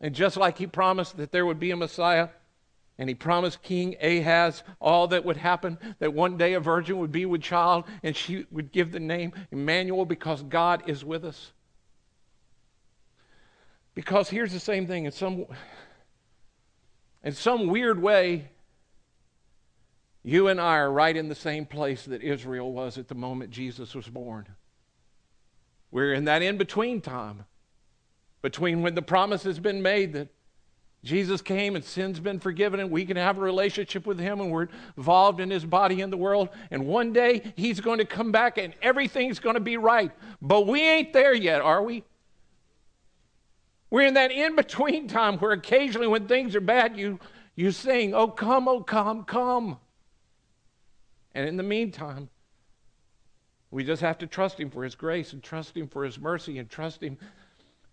And 0.00 0.14
just 0.14 0.36
like 0.36 0.58
he 0.58 0.66
promised 0.66 1.16
that 1.16 1.32
there 1.32 1.46
would 1.46 1.58
be 1.58 1.70
a 1.70 1.76
Messiah, 1.76 2.28
and 2.98 3.08
he 3.08 3.14
promised 3.14 3.62
King 3.62 3.96
Ahaz 4.00 4.62
all 4.80 5.08
that 5.08 5.24
would 5.24 5.36
happen, 5.36 5.78
that 5.98 6.14
one 6.14 6.36
day 6.36 6.54
a 6.54 6.60
virgin 6.60 6.98
would 6.98 7.12
be 7.12 7.26
with 7.26 7.42
child 7.42 7.84
and 8.02 8.16
she 8.16 8.46
would 8.50 8.72
give 8.72 8.90
the 8.90 9.00
name 9.00 9.32
Emmanuel 9.50 10.06
because 10.06 10.42
God 10.42 10.82
is 10.86 11.04
with 11.04 11.24
us. 11.24 11.52
Because 13.94 14.28
here's 14.30 14.52
the 14.52 14.60
same 14.60 14.86
thing 14.86 15.04
in 15.04 15.12
some 15.12 15.46
in 17.26 17.32
some 17.32 17.66
weird 17.66 18.00
way, 18.00 18.46
you 20.22 20.46
and 20.46 20.60
I 20.60 20.76
are 20.76 20.92
right 20.92 21.16
in 21.16 21.28
the 21.28 21.34
same 21.34 21.66
place 21.66 22.04
that 22.04 22.22
Israel 22.22 22.72
was 22.72 22.98
at 22.98 23.08
the 23.08 23.16
moment 23.16 23.50
Jesus 23.50 23.96
was 23.96 24.06
born. 24.06 24.46
We're 25.90 26.14
in 26.14 26.26
that 26.26 26.40
in 26.42 26.56
between 26.56 27.00
time, 27.00 27.44
between 28.42 28.80
when 28.80 28.94
the 28.94 29.02
promise 29.02 29.42
has 29.42 29.58
been 29.58 29.82
made 29.82 30.12
that 30.12 30.28
Jesus 31.02 31.42
came 31.42 31.74
and 31.74 31.84
sin's 31.84 32.20
been 32.20 32.38
forgiven 32.38 32.78
and 32.78 32.92
we 32.92 33.04
can 33.04 33.16
have 33.16 33.38
a 33.38 33.40
relationship 33.40 34.06
with 34.06 34.20
him 34.20 34.40
and 34.40 34.52
we're 34.52 34.68
involved 34.96 35.40
in 35.40 35.50
his 35.50 35.64
body 35.64 36.02
in 36.02 36.10
the 36.10 36.16
world. 36.16 36.48
And 36.70 36.86
one 36.86 37.12
day 37.12 37.52
he's 37.56 37.80
going 37.80 37.98
to 37.98 38.04
come 38.04 38.30
back 38.30 38.56
and 38.56 38.72
everything's 38.82 39.40
going 39.40 39.54
to 39.54 39.60
be 39.60 39.78
right. 39.78 40.12
But 40.40 40.68
we 40.68 40.80
ain't 40.80 41.12
there 41.12 41.34
yet, 41.34 41.60
are 41.60 41.82
we? 41.82 42.04
We're 43.96 44.08
in 44.08 44.12
that 44.12 44.30
in 44.30 44.56
between 44.56 45.08
time 45.20 45.38
where 45.38 45.52
occasionally 45.52 46.06
when 46.06 46.28
things 46.28 46.54
are 46.54 46.60
bad, 46.60 46.98
you, 46.98 47.18
you 47.54 47.70
sing, 47.70 48.12
Oh, 48.12 48.28
come, 48.28 48.68
oh, 48.68 48.82
come, 48.82 49.24
come. 49.24 49.78
And 51.34 51.48
in 51.48 51.56
the 51.56 51.62
meantime, 51.62 52.28
we 53.70 53.84
just 53.84 54.02
have 54.02 54.18
to 54.18 54.26
trust 54.26 54.60
Him 54.60 54.68
for 54.68 54.84
His 54.84 54.94
grace 54.94 55.32
and 55.32 55.42
trust 55.42 55.74
Him 55.74 55.88
for 55.88 56.04
His 56.04 56.18
mercy 56.18 56.58
and 56.58 56.68
trust 56.68 57.02
Him 57.02 57.16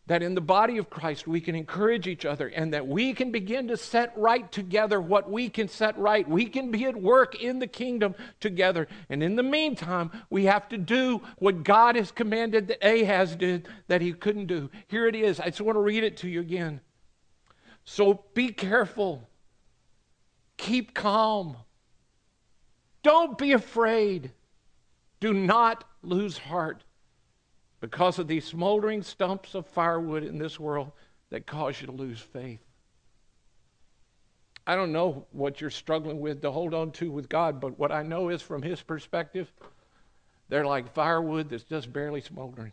that 0.08 0.22
in 0.22 0.36
the 0.36 0.41
body 0.41 0.78
of 0.78 0.89
Christ 0.89 1.28
we 1.28 1.39
can 1.39 1.56
encourage 1.56 2.08
each 2.08 2.26
other 2.26 2.47
and 2.49 2.74
that 2.74 2.88
we 2.88 3.14
can 3.14 3.32
begin 3.32 3.70
to 3.70 3.78
set 3.78 4.12
right 4.18 4.51
together 4.51 4.99
what 4.99 5.32
we 5.32 5.49
can 5.49 5.70
set 5.70 5.97
right. 5.97 6.28
We 6.28 6.45
can 6.45 6.72
be 6.72 6.86
at 6.86 7.01
work 7.01 7.41
in 7.41 7.60
the 7.60 7.68
kingdom 7.68 8.14
together. 8.41 8.88
And 9.10 9.24
in 9.24 9.38
the 9.38 9.43
meantime, 9.43 10.12
we 10.30 10.45
have 10.45 10.68
to 10.70 10.78
do 10.78 11.22
what 11.38 11.64
God 11.64 11.95
has 11.95 12.12
commanded 12.12 12.68
that 12.68 12.84
Ahaz 12.84 13.36
did 13.36 13.70
that 13.88 14.01
he 14.01 14.12
couldn't 14.12 14.47
do. 14.47 14.70
Here 14.88 15.08
it 15.08 15.16
is. 15.16 15.39
I 15.39 15.45
just 15.45 15.62
want 15.62 15.78
to 15.78 15.82
read 15.82 16.04
it 16.04 16.18
to 16.18 16.28
you 16.28 16.41
again. 16.41 16.82
So 17.86 18.26
be 18.34 18.49
careful. 18.49 19.30
Keep 20.58 20.93
calm. 20.93 21.58
Don't 23.04 23.38
be 23.38 23.54
afraid. 23.54 24.32
Do 25.20 25.34
not 25.34 25.86
lose 26.01 26.38
heart. 26.38 26.84
Because 27.84 28.18
of 28.18 28.30
these 28.30 28.46
smoldering 28.46 29.04
stumps 29.04 29.56
of 29.56 29.68
firewood 29.68 30.24
in 30.24 30.38
this 30.38 30.58
world 30.58 30.90
that 31.32 31.46
cause 31.46 31.82
you 31.82 31.88
to 31.88 31.92
lose 31.92 32.22
faith. 32.22 32.62
I 34.66 34.78
don't 34.78 34.94
know 34.94 35.26
what 35.34 35.60
you're 35.60 35.70
struggling 35.70 36.22
with 36.22 36.42
to 36.44 36.52
hold 36.52 36.74
on 36.74 36.92
to 36.92 37.12
with 37.12 37.28
God, 37.28 37.60
but 37.60 37.78
what 37.78 37.92
I 37.92 38.02
know 38.02 38.30
is 38.30 38.42
from 38.42 38.62
His 38.62 38.82
perspective, 38.82 39.52
they're 40.48 40.66
like 40.66 40.94
firewood 40.94 41.50
that's 41.50 41.66
just 41.66 41.92
barely 41.92 42.22
smoldering. 42.22 42.72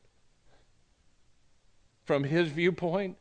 From 2.04 2.22
His 2.22 2.46
viewpoint, 2.46 3.16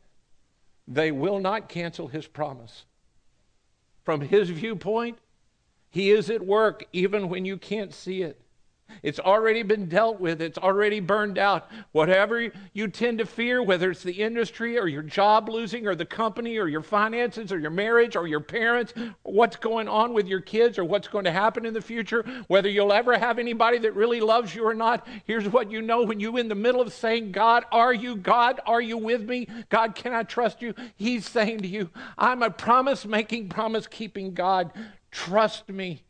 they 0.87 1.11
will 1.11 1.39
not 1.39 1.69
cancel 1.69 2.07
His 2.07 2.27
promise. 2.27 2.85
From 4.03 4.21
His 4.21 4.51
viewpoint, 4.51 5.17
He 5.89 6.11
is 6.11 6.29
at 6.29 6.45
work 6.45 6.85
even 6.93 7.29
when 7.29 7.45
you 7.45 7.57
can't 7.57 7.95
see 7.95 8.21
it. 8.21 8.39
It's 9.03 9.19
already 9.19 9.63
been 9.63 9.87
dealt 9.87 10.19
with. 10.19 10.41
It's 10.41 10.57
already 10.57 10.99
burned 10.99 11.37
out. 11.37 11.69
Whatever 11.91 12.51
you 12.73 12.87
tend 12.87 13.19
to 13.19 13.25
fear, 13.25 13.63
whether 13.63 13.91
it's 13.91 14.03
the 14.03 14.21
industry 14.21 14.77
or 14.77 14.87
your 14.87 15.03
job 15.03 15.49
losing 15.49 15.87
or 15.87 15.95
the 15.95 16.05
company 16.05 16.57
or 16.57 16.67
your 16.67 16.81
finances 16.81 17.51
or 17.51 17.59
your 17.59 17.71
marriage 17.71 18.15
or 18.15 18.27
your 18.27 18.39
parents, 18.39 18.93
what's 19.23 19.55
going 19.55 19.87
on 19.87 20.13
with 20.13 20.27
your 20.27 20.41
kids 20.41 20.77
or 20.77 20.85
what's 20.85 21.07
going 21.07 21.25
to 21.25 21.31
happen 21.31 21.65
in 21.65 21.73
the 21.73 21.81
future, 21.81 22.25
whether 22.47 22.69
you'll 22.69 22.93
ever 22.93 23.17
have 23.17 23.39
anybody 23.39 23.77
that 23.77 23.95
really 23.95 24.21
loves 24.21 24.53
you 24.53 24.65
or 24.65 24.73
not, 24.73 25.07
here's 25.25 25.47
what 25.47 25.71
you 25.71 25.81
know 25.81 26.03
when 26.03 26.19
you're 26.19 26.39
in 26.39 26.47
the 26.47 26.55
middle 26.55 26.81
of 26.81 26.93
saying, 26.93 27.31
God, 27.31 27.65
are 27.71 27.93
you 27.93 28.15
God? 28.15 28.59
Are 28.65 28.81
you 28.81 28.97
with 28.97 29.27
me? 29.27 29.47
God, 29.69 29.95
can 29.95 30.13
I 30.13 30.23
trust 30.23 30.61
you? 30.61 30.73
He's 30.95 31.27
saying 31.27 31.59
to 31.59 31.67
you, 31.67 31.89
I'm 32.17 32.43
a 32.43 32.49
promise 32.49 33.05
making, 33.05 33.49
promise 33.49 33.87
keeping 33.87 34.33
God. 34.33 34.71
Trust 35.11 35.69
me. 35.69 36.03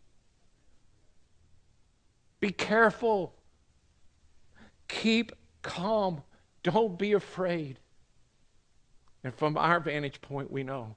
Be 2.40 2.52
careful. 2.52 3.34
Keep 4.88 5.34
calm. 5.62 6.22
Don't 6.64 6.98
be 6.98 7.14
afraid. 7.14 7.80
And 9.24 9.34
from 9.34 9.58
our 9.58 9.80
vantage 9.80 10.22
point, 10.22 10.52
we 10.52 10.64
know 10.64 10.96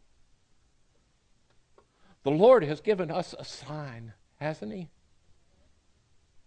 the 2.22 2.30
Lord 2.30 2.62
has 2.62 2.80
given 2.80 3.10
us 3.10 3.34
a 3.36 3.44
sign, 3.44 4.12
hasn't 4.36 4.72
He? 4.72 4.88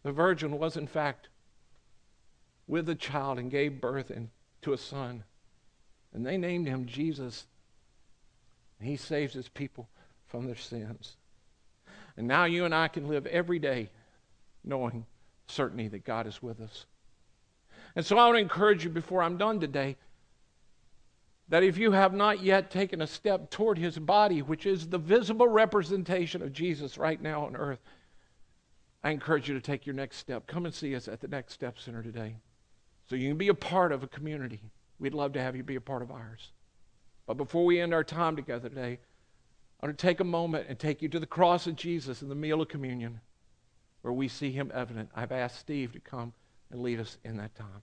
The 0.03 0.11
virgin 0.11 0.57
was, 0.57 0.77
in 0.77 0.87
fact, 0.87 1.29
with 2.67 2.85
the 2.85 2.95
child 2.95 3.39
and 3.39 3.51
gave 3.51 3.81
birth 3.81 4.11
in, 4.11 4.29
to 4.61 4.71
a 4.71 4.77
son. 4.77 5.23
And 6.13 6.25
they 6.25 6.37
named 6.37 6.67
him 6.67 6.85
Jesus. 6.85 7.45
And 8.79 8.87
he 8.87 8.95
saves 8.97 9.33
his 9.33 9.49
people 9.49 9.89
from 10.27 10.45
their 10.45 10.55
sins. 10.55 11.17
And 12.17 12.27
now 12.27 12.45
you 12.45 12.65
and 12.65 12.73
I 12.73 12.87
can 12.87 13.07
live 13.07 13.25
every 13.27 13.59
day 13.59 13.89
knowing 14.65 15.05
certainty 15.47 15.87
that 15.89 16.05
God 16.05 16.27
is 16.27 16.41
with 16.41 16.59
us. 16.59 16.85
And 17.95 18.05
so 18.05 18.17
I 18.17 18.25
want 18.25 18.35
to 18.35 18.41
encourage 18.41 18.83
you 18.83 18.89
before 18.89 19.23
I'm 19.23 19.37
done 19.37 19.59
today 19.59 19.95
that 21.47 21.63
if 21.63 21.77
you 21.77 21.91
have 21.91 22.13
not 22.13 22.41
yet 22.41 22.71
taken 22.71 23.01
a 23.01 23.07
step 23.07 23.51
toward 23.51 23.77
his 23.77 23.99
body, 23.99 24.41
which 24.41 24.65
is 24.65 24.87
the 24.87 24.97
visible 24.97 25.47
representation 25.47 26.41
of 26.41 26.51
Jesus 26.51 26.97
right 26.97 27.21
now 27.21 27.45
on 27.45 27.55
earth, 27.55 27.79
I 29.03 29.11
encourage 29.11 29.47
you 29.47 29.53
to 29.53 29.61
take 29.61 29.85
your 29.85 29.95
next 29.95 30.17
step. 30.17 30.47
Come 30.47 30.65
and 30.65 30.73
see 30.73 30.95
us 30.95 31.07
at 31.07 31.21
the 31.21 31.27
Next 31.27 31.53
Step 31.53 31.77
Center 31.77 32.01
today 32.01 32.37
so 33.07 33.15
you 33.15 33.29
can 33.29 33.37
be 33.37 33.49
a 33.49 33.53
part 33.53 33.91
of 33.91 34.01
a 34.01 34.07
community. 34.07 34.71
We'd 34.97 35.13
love 35.13 35.33
to 35.33 35.41
have 35.41 35.55
you 35.55 35.61
be 35.61 35.75
a 35.75 35.81
part 35.81 36.01
of 36.01 36.09
ours. 36.09 36.51
But 37.27 37.37
before 37.37 37.65
we 37.65 37.79
end 37.79 37.93
our 37.93 38.03
time 38.03 38.35
together 38.35 38.67
today, 38.67 38.99
I 39.79 39.85
want 39.85 39.97
to 39.97 40.07
take 40.07 40.19
a 40.19 40.25
moment 40.25 40.65
and 40.67 40.79
take 40.79 41.03
you 41.03 41.09
to 41.09 41.19
the 41.19 41.27
cross 41.27 41.67
of 41.67 41.75
Jesus 41.75 42.23
and 42.23 42.31
the 42.31 42.35
meal 42.35 42.61
of 42.61 42.67
communion 42.67 43.19
where 44.05 44.13
we 44.13 44.27
see 44.27 44.51
him 44.51 44.71
evident. 44.71 45.09
I've 45.15 45.31
asked 45.31 45.57
Steve 45.57 45.93
to 45.93 45.99
come 45.99 46.31
and 46.69 46.83
lead 46.83 46.99
us 46.99 47.17
in 47.23 47.37
that 47.37 47.55
time. 47.55 47.81